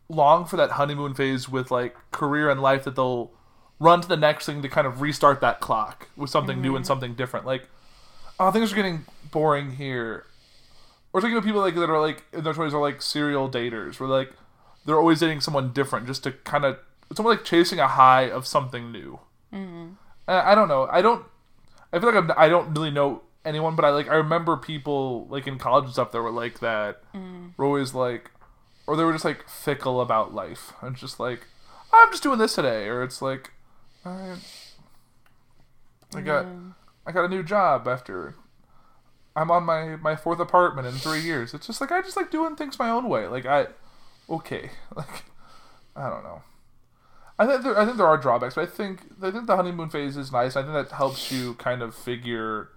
long 0.09 0.44
for 0.47 0.57
that 0.57 0.73
honeymoon 0.73 1.14
phase 1.14 1.49
with 1.49 1.71
like 1.71 1.97
career 2.12 2.49
and 2.51 2.61
life 2.62 2.85
that 2.85 2.97
they'll 2.97 3.31
run 3.79 4.01
to 4.01 4.09
the 4.09 4.16
next 4.16 4.47
thing 4.47 4.62
to 4.62 4.68
kind 4.68 4.87
of 4.87 5.01
restart 5.01 5.40
that 5.40 5.61
clock 5.61 6.09
with 6.16 6.31
something 6.31 6.61
new 6.61 6.75
and 6.77 6.87
something 6.87 7.14
different. 7.14 7.47
Like, 7.47 7.68
oh, 8.40 8.51
things 8.51 8.73
are 8.73 8.77
getting 8.77 9.05
boring 9.31 9.73
here. 9.73 10.25
Or 11.12 11.21
talking 11.21 11.37
about 11.37 11.44
people 11.47 11.61
like 11.61 11.75
that 11.75 11.88
are 11.90 12.01
like 12.01 12.25
in 12.33 12.44
their 12.44 12.53
twenties 12.53 12.75
are 12.75 12.81
like 12.81 13.01
serial 13.03 13.49
daters, 13.51 13.99
where 14.01 14.09
like 14.09 14.33
they're 14.85 14.99
always 14.99 15.21
dating 15.21 15.40
someone 15.40 15.73
different 15.73 16.07
just 16.07 16.23
to 16.25 16.33
kind 16.33 16.64
of 16.64 16.79
it's 17.11 17.18
almost 17.21 17.38
like 17.38 17.44
chasing 17.47 17.79
a 17.81 17.88
high 17.88 18.29
of 18.31 18.47
something 18.47 18.92
new. 18.92 19.18
Mm-hmm. 19.53 19.92
I, 20.29 20.55
don't 20.55 20.69
know. 20.69 20.87
I 20.91 21.01
don't. 21.03 21.25
I 21.93 21.99
feel 21.99 22.12
like 22.12 22.23
I'm, 22.23 22.31
I 22.37 22.49
don't 22.49 22.75
really 22.75 22.91
know 22.91 23.23
anyone, 23.45 23.75
but 23.75 23.85
I 23.85 23.91
like 23.91 24.09
I 24.09 24.17
remember 24.17 24.57
people 24.57 25.27
like 25.29 25.47
in 25.47 25.59
college 25.59 25.85
and 25.85 25.93
stuff 25.93 26.12
that 26.12 26.21
were 26.21 26.31
like 26.31 26.61
that. 26.61 27.03
Mm. 27.14 27.53
Were 27.57 27.64
always 27.64 27.95
like, 27.95 28.31
or 28.87 28.97
they 28.97 29.05
were 29.05 29.12
just 29.12 29.25
like 29.25 29.49
fickle 29.49 30.01
about 30.01 30.35
life 30.35 30.75
and 30.83 30.95
just 30.97 31.19
like, 31.19 31.47
I'm 31.93 32.11
just 32.11 32.23
doing 32.23 32.38
this 32.38 32.55
today, 32.55 32.88
or 32.88 33.03
it's 33.03 33.23
like, 33.23 33.53
I, 34.05 34.37
I 36.14 36.21
got 36.21 36.47
I 37.07 37.12
got 37.12 37.25
a 37.25 37.29
new 37.29 37.43
job 37.43 37.88
after. 37.88 38.35
I'm 39.35 39.51
on 39.51 39.64
my 39.64 39.97
my 39.97 40.17
fourth 40.17 40.41
apartment 40.41 40.87
in 40.88 40.95
three 40.95 41.21
years. 41.21 41.55
It's 41.55 41.69
just 41.69 41.81
like 41.81 41.93
I 41.93 42.03
just 42.03 42.17
like 42.17 42.31
doing 42.31 42.57
things 42.57 42.79
my 42.79 42.91
own 42.91 43.09
way. 43.09 43.29
Like 43.29 43.47
I, 43.47 43.69
okay, 44.29 44.71
like 44.97 45.25
I 45.97 46.11
don't 46.11 46.25
know. 46.25 46.43
I 47.38 47.46
think 47.46 47.62
there, 47.62 47.79
I 47.79 47.85
think 47.85 47.96
there 47.96 48.07
are 48.07 48.16
drawbacks, 48.16 48.55
but 48.55 48.62
I 48.62 48.66
think 48.66 49.01
I 49.22 49.31
think 49.31 49.46
the 49.46 49.57
honeymoon 49.57 49.90
phase 49.90 50.16
is 50.16 50.33
nice. 50.33 50.57
I 50.57 50.62
think 50.62 50.74
that 50.74 50.90
helps 50.96 51.31
you 51.31 51.55
kind 51.55 51.83
of 51.83 51.94
figure 51.94 52.70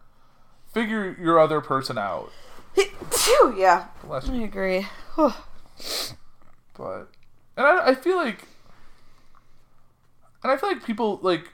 figure 0.71 1.15
your 1.19 1.39
other 1.39 1.61
person 1.61 1.97
out. 1.97 2.31
Yeah, 3.57 3.87
Bless 4.03 4.29
I 4.29 4.33
you. 4.33 4.43
agree. 4.45 4.87
But 6.77 7.09
and 7.57 7.65
I, 7.65 7.89
I 7.89 7.95
feel 7.95 8.15
like 8.17 8.47
and 10.43 10.51
I 10.51 10.57
feel 10.57 10.69
like 10.69 10.83
people 10.85 11.19
like 11.21 11.51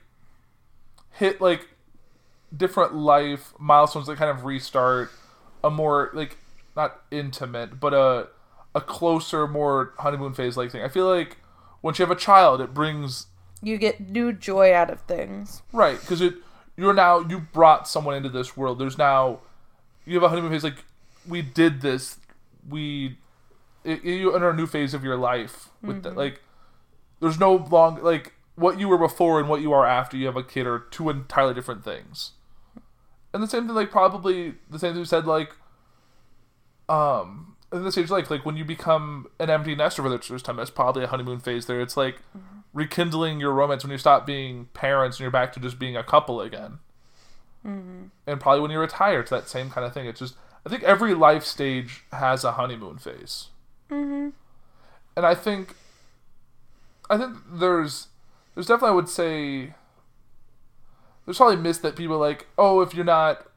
hit 1.11 1.41
like 1.41 1.67
different 2.55 2.95
life 2.95 3.53
milestones 3.59 4.07
that 4.07 4.17
kind 4.17 4.31
of 4.31 4.45
restart 4.45 5.11
a 5.63 5.69
more 5.69 6.11
like 6.13 6.37
not 6.75 7.01
intimate 7.11 7.79
but 7.79 7.93
a 7.93 8.27
a 8.75 8.81
closer 8.81 9.47
more 9.47 9.93
honeymoon 9.99 10.33
phase 10.33 10.55
like 10.57 10.71
thing. 10.71 10.83
I 10.83 10.89
feel 10.89 11.07
like 11.07 11.37
once 11.81 11.99
you 11.99 12.05
have 12.05 12.15
a 12.15 12.19
child 12.19 12.61
it 12.61 12.73
brings 12.73 13.27
You 13.61 13.77
get 13.77 13.99
new 13.99 14.33
joy 14.33 14.73
out 14.73 14.89
of 14.89 15.01
things. 15.01 15.61
Right, 15.73 15.99
because 15.99 16.21
it 16.21 16.35
you're 16.75 16.93
now 16.93 17.19
you 17.19 17.39
brought 17.39 17.87
someone 17.87 18.15
into 18.15 18.29
this 18.29 18.55
world. 18.55 18.79
There's 18.79 18.97
now 18.97 19.39
you 20.05 20.13
have 20.13 20.23
a 20.23 20.29
honeymoon 20.29 20.51
phase. 20.51 20.63
Like 20.63 20.85
we 21.27 21.41
did 21.41 21.81
this, 21.81 22.17
we 22.67 23.17
it, 23.83 24.03
you 24.03 24.33
enter 24.33 24.49
a 24.49 24.55
new 24.55 24.67
phase 24.67 24.93
of 24.93 25.03
your 25.03 25.17
life 25.17 25.69
with 25.81 26.03
that. 26.03 26.15
Like 26.15 26.41
there's 27.19 27.39
no 27.39 27.55
long 27.55 28.01
like 28.03 28.33
what 28.55 28.79
you 28.79 28.87
were 28.87 28.97
before 28.97 29.39
and 29.39 29.49
what 29.49 29.61
you 29.61 29.73
are 29.73 29.85
after 29.85 30.17
you 30.17 30.25
have 30.27 30.35
a 30.35 30.43
kid 30.43 30.67
are 30.67 30.79
two 30.79 31.09
entirely 31.09 31.53
different 31.53 31.83
things. 31.83 32.31
And 33.33 33.43
the 33.43 33.47
same 33.47 33.67
thing, 33.67 33.75
like 33.75 33.91
probably 33.91 34.55
the 34.69 34.79
same 34.79 34.93
thing 34.93 35.01
we 35.01 35.05
said, 35.05 35.25
like 35.25 35.55
um 36.89 37.56
in 37.71 37.83
this 37.83 37.97
age 37.97 38.09
like 38.09 38.29
like 38.29 38.45
when 38.45 38.55
you 38.55 38.63
become 38.63 39.27
an 39.39 39.49
empty 39.49 39.75
nester 39.75 40.01
for 40.01 40.09
the 40.09 40.19
first 40.19 40.45
time 40.45 40.55
that's 40.55 40.69
probably 40.69 41.03
a 41.03 41.07
honeymoon 41.07 41.39
phase 41.39 41.65
there. 41.65 41.81
It's 41.81 41.97
like 41.97 42.21
rekindling 42.73 43.39
your 43.39 43.51
romance 43.53 43.83
when 43.83 43.91
you 43.91 43.97
stop 43.97 44.25
being 44.25 44.65
parents 44.73 45.17
and 45.17 45.21
you're 45.21 45.31
back 45.31 45.51
to 45.53 45.59
just 45.59 45.79
being 45.79 45.97
a 45.97 46.03
couple 46.03 46.41
again. 46.41 46.79
And 47.65 48.39
probably 48.39 48.61
when 48.61 48.71
you 48.71 48.79
retire 48.79 49.19
it's 49.19 49.31
that 49.31 49.49
same 49.49 49.69
kind 49.69 49.85
of 49.85 49.93
thing. 49.93 50.05
It's 50.05 50.19
just 50.19 50.35
i 50.65 50.69
think 50.69 50.83
every 50.83 51.13
life 51.13 51.43
stage 51.43 52.03
has 52.11 52.43
a 52.43 52.53
honeymoon 52.53 52.97
phase. 52.97 53.47
Mm-hmm. 53.89 54.29
and 55.15 55.25
i 55.25 55.33
think 55.33 55.75
i 57.09 57.17
think 57.17 57.37
there's 57.49 58.07
there's 58.53 58.67
definitely 58.67 58.89
i 58.89 58.95
would 58.95 59.07
say 59.07 59.73
there's 61.25 61.37
probably 61.37 61.55
myths 61.55 61.79
that 61.79 61.95
people 61.95 62.15
are 62.15 62.19
like 62.19 62.47
oh 62.57 62.81
if 62.81 62.93
you're 62.93 63.05
not 63.05 63.47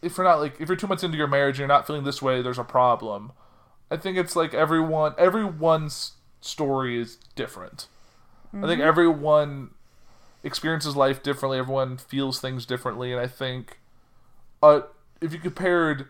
if 0.00 0.16
you're 0.16 0.24
not 0.24 0.40
like 0.40 0.58
if 0.60 0.68
you're 0.68 0.76
two 0.76 0.86
months 0.86 1.02
into 1.02 1.18
your 1.18 1.26
marriage 1.26 1.56
and 1.56 1.60
you're 1.60 1.68
not 1.68 1.86
feeling 1.86 2.04
this 2.04 2.22
way 2.22 2.40
there's 2.40 2.58
a 2.58 2.64
problem 2.64 3.32
i 3.90 3.96
think 3.96 4.16
it's 4.16 4.34
like 4.36 4.52
everyone 4.54 5.14
everyone's 5.18 6.12
story 6.40 7.00
is 7.00 7.16
different. 7.34 7.88
I 8.54 8.66
think 8.66 8.80
everyone 8.80 9.70
experiences 10.42 10.96
life 10.96 11.22
differently 11.22 11.58
everyone 11.58 11.96
feels 11.98 12.40
things 12.40 12.64
differently 12.64 13.12
and 13.12 13.20
i 13.20 13.26
think 13.26 13.80
uh 14.62 14.82
if 15.20 15.32
you 15.32 15.38
compared 15.38 16.06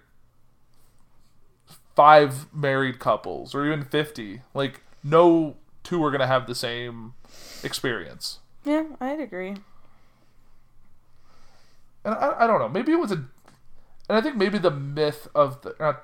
five 1.95 2.53
married 2.53 2.99
couples 2.99 3.55
or 3.55 3.67
even 3.67 3.83
50 3.83 4.43
like 4.55 4.83
no 5.03 5.57
two 5.83 6.03
are 6.05 6.11
going 6.11 6.21
to 6.21 6.27
have 6.27 6.47
the 6.47 6.55
same 6.55 7.15
experience. 7.63 8.41
Yeah, 8.65 8.85
I'd 9.01 9.21
agree. 9.21 9.57
and 12.05 12.15
I, 12.15 12.35
I 12.41 12.47
don't 12.47 12.59
know 12.61 12.69
maybe 12.69 12.93
it 12.93 13.01
was 13.01 13.13
a 13.13 13.15
and 14.09 14.17
i 14.19 14.21
think 14.21 14.37
maybe 14.37 14.59
the 14.59 14.71
myth 14.71 15.29
of 15.35 15.63
the 15.63 15.71
uh, 15.83 15.95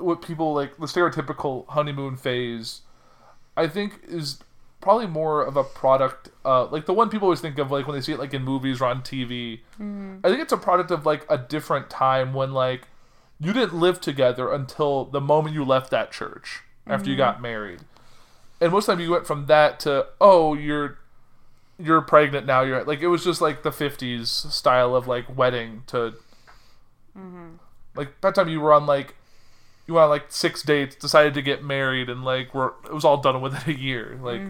what 0.00 0.22
people 0.22 0.54
like 0.54 0.76
the 0.78 0.86
stereotypical 0.86 1.66
honeymoon 1.68 2.16
phase 2.16 2.82
i 3.56 3.66
think 3.66 4.00
is 4.06 4.38
probably 4.80 5.06
more 5.06 5.42
of 5.42 5.56
a 5.56 5.64
product 5.64 6.30
uh 6.44 6.64
like 6.66 6.86
the 6.86 6.92
one 6.92 7.08
people 7.08 7.26
always 7.26 7.40
think 7.40 7.58
of 7.58 7.70
like 7.70 7.86
when 7.86 7.96
they 7.96 8.00
see 8.00 8.12
it 8.12 8.18
like 8.18 8.32
in 8.32 8.42
movies 8.42 8.80
or 8.80 8.86
on 8.86 9.02
tv 9.02 9.60
mm-hmm. 9.74 10.18
i 10.24 10.28
think 10.28 10.40
it's 10.40 10.52
a 10.52 10.56
product 10.56 10.90
of 10.90 11.04
like 11.04 11.26
a 11.28 11.36
different 11.36 11.90
time 11.90 12.32
when 12.32 12.52
like 12.52 12.88
you 13.40 13.52
didn't 13.52 13.78
live 13.78 14.00
together 14.00 14.52
until 14.52 15.04
the 15.04 15.20
moment 15.20 15.54
you 15.54 15.64
left 15.64 15.90
that 15.90 16.10
church 16.10 16.62
after 16.86 17.08
you 17.08 17.14
mm-hmm. 17.14 17.20
got 17.20 17.42
married. 17.42 17.80
And 18.60 18.72
most 18.72 18.84
of 18.84 18.86
the 18.86 18.92
time 18.94 19.04
you 19.04 19.12
went 19.12 19.26
from 19.26 19.46
that 19.46 19.78
to 19.80 20.06
oh 20.20 20.54
you're 20.54 20.98
you're 21.78 22.00
pregnant 22.00 22.44
now 22.44 22.62
you're 22.62 22.82
like 22.82 23.00
it 23.00 23.06
was 23.06 23.22
just 23.22 23.40
like 23.40 23.62
the 23.62 23.70
50s 23.70 24.50
style 24.50 24.96
of 24.96 25.06
like 25.06 25.36
wedding 25.36 25.84
to 25.86 26.14
mm-hmm. 27.16 27.50
like 27.94 28.20
that 28.20 28.34
time 28.34 28.48
you 28.48 28.60
were 28.60 28.72
on 28.72 28.84
like 28.84 29.14
you 29.88 29.94
went 29.94 30.04
on 30.04 30.10
like 30.10 30.26
six 30.28 30.62
dates 30.62 30.94
decided 30.94 31.34
to 31.34 31.42
get 31.42 31.64
married 31.64 32.08
and 32.08 32.22
like 32.24 32.54
we're 32.54 32.72
it 32.84 32.94
was 32.94 33.04
all 33.04 33.16
done 33.16 33.40
within 33.40 33.62
a 33.74 33.76
year. 33.76 34.18
Like 34.22 34.42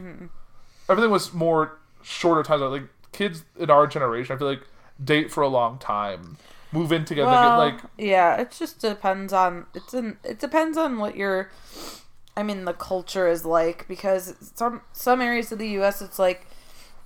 everything 0.90 1.10
was 1.10 1.32
more 1.32 1.78
shorter 2.02 2.42
times 2.42 2.60
like 2.62 2.88
kids 3.12 3.44
in 3.58 3.70
our 3.70 3.86
generation 3.86 4.34
i 4.34 4.38
feel 4.38 4.46
like 4.46 4.62
date 5.02 5.30
for 5.30 5.42
a 5.42 5.48
long 5.48 5.78
time. 5.78 6.36
Move 6.72 6.92
in 6.92 7.04
together 7.04 7.30
Well, 7.30 7.68
get 7.68 7.74
like 7.74 7.90
yeah, 7.96 8.36
it 8.36 8.50
just 8.50 8.80
depends 8.80 9.32
on 9.32 9.66
it's 9.74 9.94
in 9.94 10.18
it 10.22 10.38
depends 10.38 10.76
on 10.76 10.98
what 10.98 11.16
your 11.16 11.50
I 12.36 12.42
mean 12.42 12.64
the 12.66 12.74
culture 12.74 13.26
is 13.26 13.44
like 13.44 13.88
because 13.88 14.34
some 14.54 14.82
some 14.92 15.20
areas 15.22 15.50
of 15.50 15.58
the 15.58 15.68
US 15.80 16.02
it's 16.02 16.18
like 16.18 16.46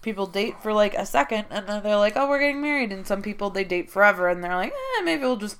people 0.01 0.27
date 0.27 0.61
for 0.63 0.73
like 0.73 0.95
a 0.95 1.07
second 1.07 1.45
and 1.51 1.69
then 1.69 1.83
they're 1.85 1.97
like, 1.97 2.17
"Oh, 2.17 2.29
we're 2.29 2.41
getting 2.41 2.61
married." 2.61 2.91
And 2.91 3.07
some 3.07 3.23
people 3.23 3.51
they 3.51 3.63
date 3.63 3.89
forever 3.89 4.29
and 4.29 4.43
they're 4.43 4.57
like, 4.57 4.73
"Eh, 4.73 5.03
maybe 5.05 5.23
we'll 5.23 5.37
just 5.37 5.59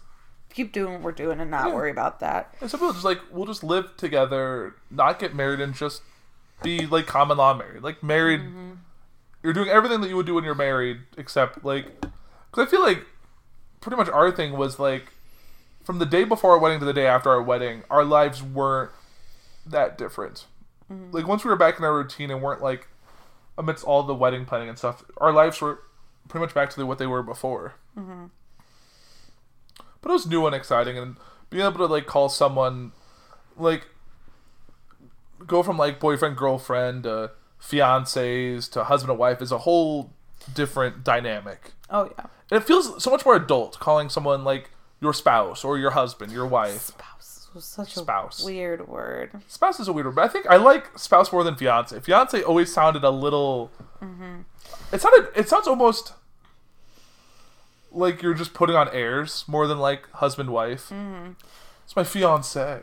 keep 0.53 0.73
doing 0.73 0.95
what 0.95 1.03
we're 1.03 1.13
doing 1.13 1.41
and 1.41 1.51
not 1.51 1.69
Yeah. 1.69 1.75
worry 1.75 1.91
about 1.91 2.21
that." 2.21 2.55
And 2.61 2.71
some 2.71 2.81
people 2.81 2.93
just 2.93 3.05
like 3.05 3.21
we'll 3.31 3.47
just 3.47 3.65
live 3.65 3.97
together, 3.97 4.77
not 4.91 5.19
get 5.19 5.35
married, 5.35 5.61
and 5.61 5.75
just 5.75 6.03
be 6.63 6.87
like 6.87 7.07
common 7.07 7.37
law 7.39 7.55
married. 7.55 7.83
Like 7.83 8.03
married, 8.03 8.41
mm-hmm. 8.41 8.73
you're 9.43 9.53
doing 9.53 9.69
everything 9.69 10.01
that 10.01 10.09
you 10.09 10.17
would 10.17 10.27
do 10.27 10.35
when 10.35 10.45
you're 10.45 10.55
married, 10.55 11.01
except 11.17 11.65
like, 11.65 12.01
because 12.01 12.67
I 12.67 12.67
feel 12.67 12.83
like 12.83 13.05
pretty 13.81 13.97
much 13.97 14.09
our 14.09 14.31
thing 14.31 14.53
was 14.53 14.79
like, 14.79 15.13
from 15.85 15.99
the 15.99 16.07
day 16.07 16.25
before 16.25 16.53
our 16.53 16.59
wedding 16.59 16.79
to 16.79 16.85
the 16.85 16.93
day 16.93 17.07
after 17.07 17.31
our 17.31 17.43
wedding, 17.43 17.83
our 17.91 18.05
lives 18.05 18.43
weren't 18.43 18.91
that 19.67 19.99
different. 19.99 20.47
Mm-hmm. 20.91 21.15
Like 21.15 21.27
once 21.27 21.45
we 21.45 21.51
were 21.51 21.57
back 21.57 21.79
in 21.79 21.85
our 21.85 21.95
routine 21.95 22.31
and 22.31 22.41
weren't 22.43 22.63
like 22.63 22.89
amidst 23.59 23.85
all 23.85 24.03
the 24.03 24.15
wedding 24.15 24.45
planning 24.45 24.69
and 24.69 24.79
stuff, 24.79 25.05
our 25.17 25.33
lives 25.33 25.61
were 25.61 25.81
pretty 26.29 26.45
much 26.45 26.55
back 26.55 26.71
to 26.71 26.87
what 26.87 26.99
they 26.99 27.07
were 27.07 27.23
before. 27.23 27.75
Mm-hmm. 27.99 28.27
But 30.03 30.11
it 30.11 30.13
was 30.13 30.27
new 30.27 30.45
and 30.47 30.55
exciting, 30.55 30.99
and 30.99 31.17
being 31.49 31.65
able 31.65 31.79
to 31.79 31.87
like 31.87 32.07
call 32.07 32.29
someone, 32.29 32.93
like, 33.57 33.87
go 35.47 35.63
from 35.63 35.79
like 35.79 35.99
boyfriend 36.01 36.37
girlfriend 36.37 37.05
to 37.05 37.31
fiancés 37.61 38.71
to 38.73 38.85
husband 38.85 39.11
and 39.11 39.19
wife 39.19 39.41
is 39.41 39.53
a 39.53 39.59
whole 39.59 40.13
different 40.55 41.05
dynamic. 41.05 41.73
Oh 41.91 42.11
yeah. 42.17 42.27
And 42.51 42.61
it 42.61 42.65
feels 42.65 43.03
so 43.03 43.11
much 43.11 43.25
more 43.25 43.37
adult 43.37 43.79
calling 43.79 44.09
someone 44.09 44.45
like 44.45 44.71
your 45.01 45.13
spouse 45.13 45.65
or 45.65 45.79
your 45.79 45.91
husband, 45.93 46.33
your 46.33 46.47
wife. 46.47 46.81
Spouse 46.81 47.49
was 47.55 47.65
such 47.65 47.95
Spouse. 47.95 48.43
a 48.43 48.47
weird 48.47 48.89
word. 48.89 49.31
Spouse 49.47 49.79
is 49.79 49.89
a 49.89 49.93
weird 49.93 50.07
word, 50.07 50.15
but 50.17 50.25
I 50.25 50.29
think 50.29 50.47
I 50.47 50.57
like 50.57 50.99
spouse 50.99 51.33
more 51.33 51.45
than 51.45 51.55
fiance. 51.55 51.99
Fiance 52.01 52.43
always 52.43 52.73
sounded 52.73 53.05
a 53.05 53.11
little. 53.11 53.71
Mm-hmm. 54.03 54.41
It 54.93 55.01
sounded. 55.01 55.29
It 55.37 55.49
sounds 55.49 55.67
almost 55.69 56.15
like 57.93 58.23
you're 58.23 58.35
just 58.35 58.55
putting 58.55 58.77
on 58.77 58.89
airs 58.89 59.45
more 59.47 59.67
than 59.67 59.79
like 59.79 60.11
husband 60.13 60.51
wife. 60.51 60.93
It's 61.85 61.97
my 61.97 62.05
fiance. 62.05 62.83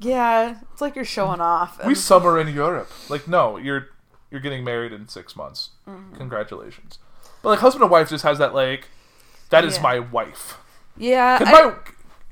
Yeah, 0.00 0.56
it's 0.72 0.80
like 0.80 0.96
you're 0.96 1.04
showing 1.04 1.40
off. 1.40 1.84
We 1.84 1.94
summer 1.94 2.38
in 2.38 2.48
Europe. 2.48 2.90
Like 3.08 3.28
no, 3.28 3.56
you're 3.56 3.88
you're 4.30 4.40
getting 4.40 4.64
married 4.64 4.92
in 4.92 5.08
six 5.08 5.36
months. 5.36 5.70
Congratulations. 6.16 6.98
But 7.42 7.50
like 7.50 7.58
husband 7.60 7.82
and 7.82 7.90
wife 7.90 8.08
just 8.10 8.24
has 8.24 8.38
that 8.38 8.54
like, 8.54 8.88
that 9.50 9.64
is 9.64 9.76
Yeah. 9.76 9.82
my 9.82 9.98
wife. 10.00 10.58
Yeah, 10.96 11.38
Can 11.38 11.48
I- 11.48 11.52
my 11.52 11.74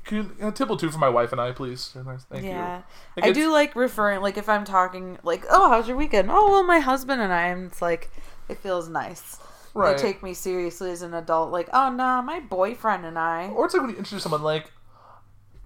can 0.03 0.17
you 0.17 0.47
uh, 0.47 0.51
tibble 0.51 0.75
two 0.75 0.89
for 0.91 0.97
my 0.97 1.07
wife 1.07 1.31
and 1.31 1.39
I, 1.39 1.53
please? 1.53 1.95
Thank 2.29 2.43
yeah. 2.43 2.77
you. 2.77 2.83
Like, 3.15 3.25
I 3.25 3.31
do 3.31 3.49
like 3.51 3.73
referring, 3.73 4.19
like 4.19 4.37
if 4.37 4.49
I'm 4.49 4.65
talking, 4.65 5.17
like, 5.23 5.45
oh, 5.49 5.69
how's 5.69 5.87
your 5.87 5.95
weekend? 5.95 6.29
Oh, 6.29 6.51
well, 6.51 6.63
my 6.63 6.79
husband 6.79 7.21
and 7.21 7.31
I, 7.31 7.43
and 7.47 7.67
it's 7.71 7.81
like, 7.81 8.11
it 8.49 8.57
feels 8.57 8.89
nice. 8.89 9.37
Right. 9.73 9.97
They 9.97 10.03
take 10.03 10.21
me 10.21 10.33
seriously 10.33 10.91
as 10.91 11.01
an 11.01 11.13
adult, 11.15 11.51
like, 11.51 11.67
oh, 11.73 11.89
nah, 11.89 12.21
my 12.21 12.39
boyfriend 12.39 13.05
and 13.05 13.17
I. 13.17 13.47
Or 13.47 13.65
it's 13.65 13.73
like 13.73 13.81
when 13.81 13.91
you 13.91 13.97
introduce 13.97 14.21
someone 14.21 14.43
like, 14.43 14.71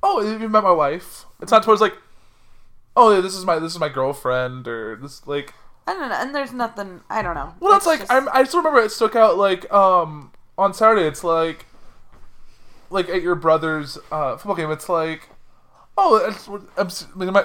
oh, 0.01 0.21
you 0.21 0.47
met 0.47 0.63
my 0.63 0.71
wife? 0.71 1.25
It's 1.41 1.51
not 1.51 1.63
towards 1.63 1.81
like, 1.81 1.93
oh, 2.95 3.13
yeah, 3.13 3.21
this 3.21 3.35
is 3.35 3.45
my 3.45 3.59
this 3.59 3.73
is 3.73 3.79
my 3.79 3.89
girlfriend 3.89 4.67
or 4.67 4.95
this 4.95 5.27
like. 5.27 5.53
I 5.85 5.93
don't 5.93 6.09
know, 6.09 6.15
and 6.15 6.33
there's 6.33 6.53
nothing, 6.53 7.01
I 7.09 7.21
don't 7.21 7.35
know. 7.35 7.53
Well, 7.59 7.71
that's 7.71 7.85
like 7.85 7.99
just- 7.99 8.11
I'm. 8.11 8.27
I 8.33 8.43
still 8.43 8.59
remember 8.61 8.81
it 8.81 8.91
stuck 8.91 9.15
out 9.15 9.37
like 9.37 9.71
um 9.71 10.31
on 10.57 10.73
Saturday. 10.73 11.07
It's 11.07 11.23
like, 11.23 11.65
like 12.89 13.09
at 13.09 13.21
your 13.21 13.35
brother's 13.35 13.97
uh, 14.11 14.37
football 14.37 14.55
game. 14.55 14.71
It's 14.71 14.89
like, 14.89 15.29
oh, 15.97 16.65
I'm 16.77 16.89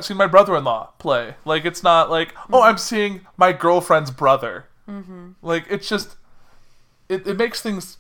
seeing 0.03 0.16
my 0.18 0.27
brother-in-law 0.27 0.92
play. 0.98 1.35
Like 1.44 1.64
it's 1.64 1.83
not 1.83 2.11
like 2.11 2.35
oh, 2.53 2.62
I'm 2.62 2.79
seeing 2.79 3.22
my 3.37 3.53
girlfriend's 3.53 4.11
brother. 4.11 4.66
Mm-hmm. 4.88 5.33
Like 5.42 5.66
it's 5.70 5.88
just, 5.88 6.16
it 7.08 7.26
it 7.26 7.36
makes 7.36 7.60
things 7.60 7.98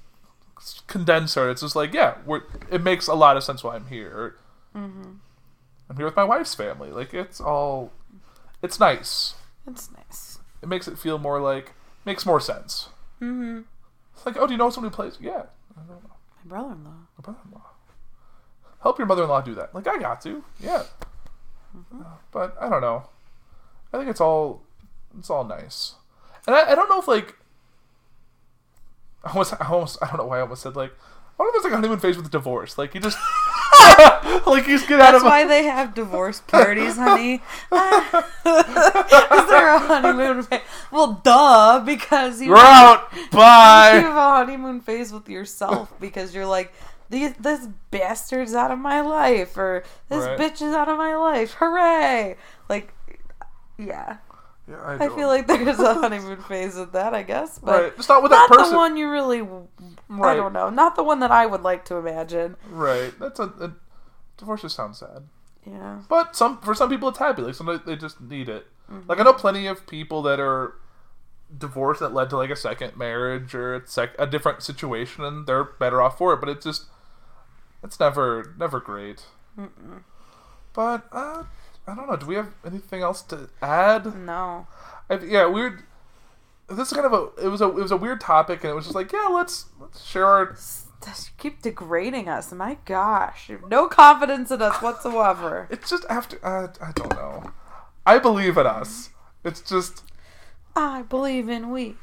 condenser. 0.86 1.50
It's 1.50 1.60
just 1.62 1.76
like 1.76 1.92
yeah, 1.92 2.16
we're. 2.24 2.42
It 2.70 2.82
makes 2.82 3.06
a 3.08 3.14
lot 3.14 3.36
of 3.36 3.44
sense 3.44 3.62
why 3.64 3.74
I'm 3.76 3.86
here. 3.86 4.36
Mm-hmm. 4.74 5.12
I'm 5.90 5.96
here 5.96 6.06
with 6.06 6.16
my 6.16 6.24
wife's 6.24 6.54
family. 6.54 6.90
Like 6.90 7.12
it's 7.12 7.40
all, 7.40 7.92
it's 8.62 8.80
nice 8.80 9.34
It's 9.66 9.90
nice. 9.92 10.38
it 10.62 10.68
makes 10.68 10.88
it 10.88 10.98
feel 10.98 11.18
more 11.18 11.40
like 11.40 11.72
makes 12.06 12.24
more 12.24 12.40
sense. 12.40 12.88
Mm-hmm. 13.20 13.60
It's 14.14 14.24
like, 14.26 14.36
oh, 14.38 14.46
do 14.46 14.52
you 14.52 14.58
know 14.58 14.70
someone 14.70 14.90
who 14.90 14.96
plays? 14.96 15.18
Yeah, 15.20 15.42
I 15.76 15.80
don't 15.86 16.02
know. 16.02 16.10
My 16.44 16.48
brother-in-law. 16.56 16.90
My 16.90 17.22
brother-in-law. 17.22 17.66
Help 18.82 18.98
your 18.98 19.06
mother-in-law 19.06 19.42
do 19.42 19.54
that. 19.54 19.74
Like 19.74 19.86
I 19.86 19.98
got 19.98 20.20
to. 20.22 20.42
Yeah. 20.60 20.84
Uh, 21.94 22.04
but 22.32 22.56
I 22.60 22.68
don't 22.68 22.80
know. 22.80 23.08
I 23.92 23.98
think 23.98 24.08
it's 24.10 24.20
all 24.20 24.62
it's 25.18 25.28
all 25.30 25.44
nice, 25.44 25.94
and 26.46 26.56
I, 26.56 26.72
I 26.72 26.74
don't 26.74 26.88
know 26.88 26.98
if 26.98 27.08
like 27.08 27.36
I 29.24 29.30
almost 29.30 29.54
I 29.60 29.66
almost 29.68 29.98
I 30.02 30.06
don't 30.08 30.18
know 30.18 30.26
why 30.26 30.38
I 30.38 30.40
almost 30.42 30.62
said 30.62 30.76
like 30.76 30.92
I 31.38 31.42
wonder 31.42 31.50
if 31.50 31.56
it's 31.56 31.64
like 31.64 31.72
a 31.72 31.76
honeymoon 31.76 31.98
phase 31.98 32.16
with 32.16 32.30
divorce. 32.30 32.76
Like 32.78 32.94
you 32.94 33.00
just 33.00 33.18
like 34.46 34.66
you 34.66 34.76
just 34.76 34.88
get 34.88 35.00
out 35.00 35.12
That's 35.12 35.16
of 35.16 35.22
why 35.24 35.46
they 35.46 35.64
have 35.64 35.94
divorce 35.94 36.40
parties, 36.40 36.96
honey. 36.96 37.34
Is 37.34 37.40
there 39.48 39.74
a 39.74 39.78
honeymoon 39.78 40.42
phase? 40.42 40.60
Well, 40.90 41.20
duh, 41.24 41.80
because 41.84 42.40
you 42.40 42.50
We're 42.50 42.56
out. 42.58 43.10
Bye. 43.30 43.94
you 43.96 44.02
have 44.02 44.16
a 44.16 44.20
honeymoon 44.44 44.80
phase 44.80 45.12
with 45.12 45.28
yourself 45.28 45.92
because 46.00 46.34
you're 46.34 46.46
like, 46.46 46.72
"These- 47.10 47.34
this 47.34 47.66
bastard's 47.90 48.54
out 48.54 48.70
of 48.70 48.78
my 48.78 49.00
life, 49.00 49.56
or 49.56 49.84
this 50.08 50.24
Right. 50.26 50.38
bitch 50.38 50.62
is 50.62 50.74
out 50.74 50.88
of 50.88 50.98
my 50.98 51.14
life. 51.16 51.54
Hooray! 51.54 52.36
Like, 52.68 52.92
yeah. 53.78 54.18
Yeah, 54.72 54.82
I 54.84 54.96
don't- 54.98 55.14
feel 55.16 55.28
like 55.28 55.46
there's 55.46 55.78
a 55.78 55.94
honeymoon 56.00 56.40
phase 56.42 56.74
with 56.76 56.92
that, 56.92 57.14
I 57.14 57.22
guess. 57.22 57.58
But 57.58 57.82
right. 57.82 57.96
Just 57.96 58.08
not 58.08 58.22
with 58.22 58.30
that 58.32 58.48
not 58.50 58.58
person. 58.58 58.72
the 58.72 58.76
one 58.78 58.96
you 58.96 59.10
really, 59.10 59.40
I 59.40 60.34
don't 60.34 60.52
know. 60.52 60.70
Not 60.70 60.96
the 60.96 61.02
one 61.04 61.20
that 61.20 61.30
I 61.30 61.46
would 61.46 61.62
like 61.62 61.84
to 61.86 61.96
imagine. 61.96 62.56
Right. 62.70 63.12
That's 63.18 63.38
a, 63.38 63.44
a 63.60 63.72
divorce. 64.38 64.62
Just 64.62 64.76
sounds 64.76 64.98
sad. 64.98 65.24
Yeah. 65.66 66.00
But 66.08 66.34
some 66.34 66.58
for 66.60 66.74
some 66.74 66.88
people 66.90 67.08
it's 67.10 67.18
happy. 67.18 67.42
Like 67.42 67.54
some 67.54 67.80
they 67.86 67.96
just 67.96 68.20
need 68.20 68.48
it. 68.48 68.66
Mm-hmm. 68.90 69.08
Like 69.08 69.20
I 69.20 69.22
know 69.22 69.32
plenty 69.32 69.66
of 69.66 69.86
people 69.86 70.22
that 70.22 70.40
are 70.40 70.74
divorced 71.56 72.00
that 72.00 72.14
led 72.14 72.30
to 72.30 72.36
like 72.36 72.50
a 72.50 72.56
second 72.56 72.96
marriage 72.96 73.54
or 73.54 73.74
a, 73.76 73.86
sec- 73.86 74.16
a 74.18 74.26
different 74.26 74.62
situation, 74.62 75.22
and 75.24 75.46
they're 75.46 75.64
better 75.64 76.00
off 76.02 76.18
for 76.18 76.32
it. 76.34 76.40
But 76.40 76.48
it's 76.48 76.64
just 76.64 76.86
it's 77.84 78.00
never 78.00 78.54
never 78.58 78.80
great. 78.80 79.24
But 80.72 81.06
uh, 81.12 81.44
I 81.86 81.94
don't 81.94 82.08
know. 82.08 82.16
Do 82.16 82.26
we 82.26 82.36
have 82.36 82.52
anything 82.64 83.02
else 83.02 83.22
to 83.22 83.48
add? 83.60 84.16
No. 84.16 84.66
I, 85.10 85.18
yeah, 85.18 85.46
weird. 85.46 85.82
This 86.68 86.88
is 86.88 86.94
kind 86.94 87.06
of 87.06 87.12
a 87.12 87.44
it 87.44 87.48
was 87.48 87.60
a 87.60 87.68
it 87.68 87.74
was 87.74 87.90
a 87.90 87.96
weird 87.96 88.20
topic, 88.20 88.62
and 88.62 88.70
it 88.70 88.74
was 88.74 88.84
just 88.84 88.94
like 88.94 89.12
yeah, 89.12 89.28
let's 89.30 89.66
let's 89.80 90.04
share 90.04 90.26
our 90.26 90.56
Just 91.04 91.36
keep 91.38 91.60
degrading 91.60 92.28
us. 92.28 92.52
My 92.52 92.78
gosh. 92.84 93.50
No 93.68 93.88
confidence 93.88 94.50
in 94.50 94.62
us 94.62 94.80
whatsoever. 94.80 95.68
It's 95.70 95.90
just 95.90 96.04
after 96.08 96.38
uh, 96.44 96.68
I 96.80 96.92
don't 96.92 97.12
know. 97.12 97.52
I 98.06 98.18
believe 98.18 98.56
in 98.56 98.66
us. 98.66 99.10
It's 99.44 99.60
just 99.60 100.04
I 100.76 101.02
believe 101.02 101.48
in 101.48 101.70
we. 101.70 101.96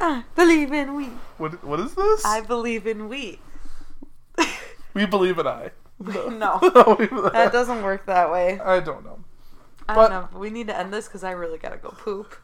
I 0.00 0.24
believe 0.34 0.72
in 0.72 0.96
we. 0.96 1.04
what 1.38 1.62
what 1.64 1.78
is 1.78 1.94
this? 1.94 2.24
I 2.24 2.40
believe 2.40 2.86
in 2.88 3.08
we. 3.08 3.40
we 4.94 5.06
believe 5.06 5.38
in 5.38 5.46
I. 5.46 5.70
No. 6.38 6.58
That 7.32 7.50
doesn't 7.52 7.82
work 7.82 8.06
that 8.06 8.30
way. 8.30 8.58
I 8.60 8.80
don't 8.80 9.04
know. 9.04 9.18
I 9.88 9.94
But- 9.94 10.08
don't 10.08 10.32
know. 10.32 10.38
We 10.38 10.50
need 10.50 10.66
to 10.68 10.78
end 10.78 10.92
this 10.92 11.06
because 11.06 11.24
I 11.24 11.32
really 11.32 11.58
gotta 11.58 11.76
go 11.78 11.90
poop. 11.90 12.34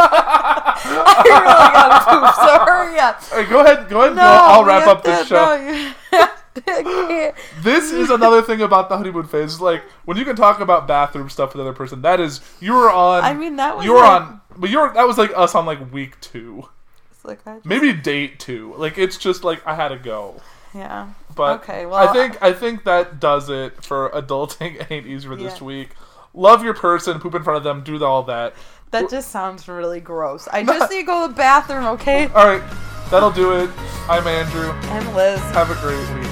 I 0.00 0.80
really 0.84 1.44
gotta 1.72 2.04
poop, 2.10 2.34
so 2.34 2.64
hurry 2.64 2.98
up. 2.98 3.22
Hey, 3.24 3.44
go 3.50 3.60
ahead. 3.60 3.88
Go 3.88 3.98
ahead. 3.98 4.08
and 4.10 4.16
No, 4.16 4.22
go. 4.22 4.28
I'll 4.28 4.64
wrap 4.64 4.86
up 4.86 5.02
this 5.04 5.20
to- 5.20 5.26
show. 5.26 5.34
no, 5.34 5.54
you 5.54 5.92
have 6.12 6.54
to- 6.54 6.62
I 6.66 6.82
can't. 6.82 7.34
This 7.62 7.92
is 7.92 8.10
another 8.10 8.42
thing 8.42 8.62
about 8.62 8.88
the 8.88 8.96
honeymoon 8.96 9.26
phase. 9.26 9.60
Like 9.60 9.82
when 10.04 10.16
you 10.16 10.24
can 10.24 10.34
talk 10.36 10.60
about 10.60 10.86
bathroom 10.88 11.28
stuff 11.30 11.52
with 11.52 11.60
another 11.60 11.76
person, 11.76 12.02
that 12.02 12.20
is 12.20 12.40
you 12.60 12.72
were 12.74 12.90
on. 12.90 13.22
I 13.24 13.32
mean, 13.34 13.56
that 13.56 13.76
was 13.76 13.84
you 13.84 13.92
were 13.92 14.00
like- 14.00 14.22
on, 14.22 14.40
but 14.56 14.70
you 14.70 14.80
were 14.80 14.92
that 14.92 15.06
was 15.06 15.18
like 15.18 15.30
us 15.36 15.54
on 15.54 15.66
like 15.66 15.92
week 15.92 16.20
two, 16.20 16.68
It's 17.12 17.24
like 17.24 17.46
I 17.46 17.54
just- 17.56 17.66
maybe 17.66 17.92
date 17.92 18.38
two. 18.40 18.74
Like 18.76 18.98
it's 18.98 19.16
just 19.16 19.44
like 19.44 19.64
I 19.66 19.74
had 19.74 19.88
to 19.88 19.96
go. 19.98 20.40
Yeah. 20.74 21.08
But 21.34 21.60
Okay, 21.62 21.86
well, 21.86 22.08
I 22.08 22.12
think 22.12 22.42
I 22.42 22.52
think 22.52 22.84
that 22.84 23.20
does 23.20 23.48
it 23.48 23.84
for 23.84 24.10
adulting 24.14 24.84
ain't 24.90 25.06
easy 25.06 25.26
for 25.28 25.36
this 25.36 25.60
Yeah. 25.60 25.64
week. 25.66 25.90
Love 26.34 26.62
your 26.64 26.74
person, 26.74 27.18
poop 27.20 27.34
in 27.34 27.42
front 27.42 27.56
of 27.56 27.64
them, 27.64 27.82
do 27.82 28.02
all 28.04 28.22
that. 28.24 28.54
That 28.90 29.10
just 29.10 29.30
sounds 29.30 29.68
really 29.68 30.00
gross. 30.00 30.48
I 30.52 30.62
just 30.64 30.90
need 30.90 31.00
to 31.00 31.06
go 31.06 31.22
to 31.26 31.32
the 31.32 31.36
bathroom, 31.36 31.84
okay? 31.86 32.26
All 32.28 32.46
right, 32.46 32.62
that'll 33.10 33.30
do 33.30 33.52
it. 33.52 33.70
I'm 34.08 34.26
Andrew. 34.26 34.70
And 34.90 35.14
Liz. 35.14 35.40
Have 35.52 35.70
a 35.70 35.74
great 35.82 35.98
week. 36.20 36.27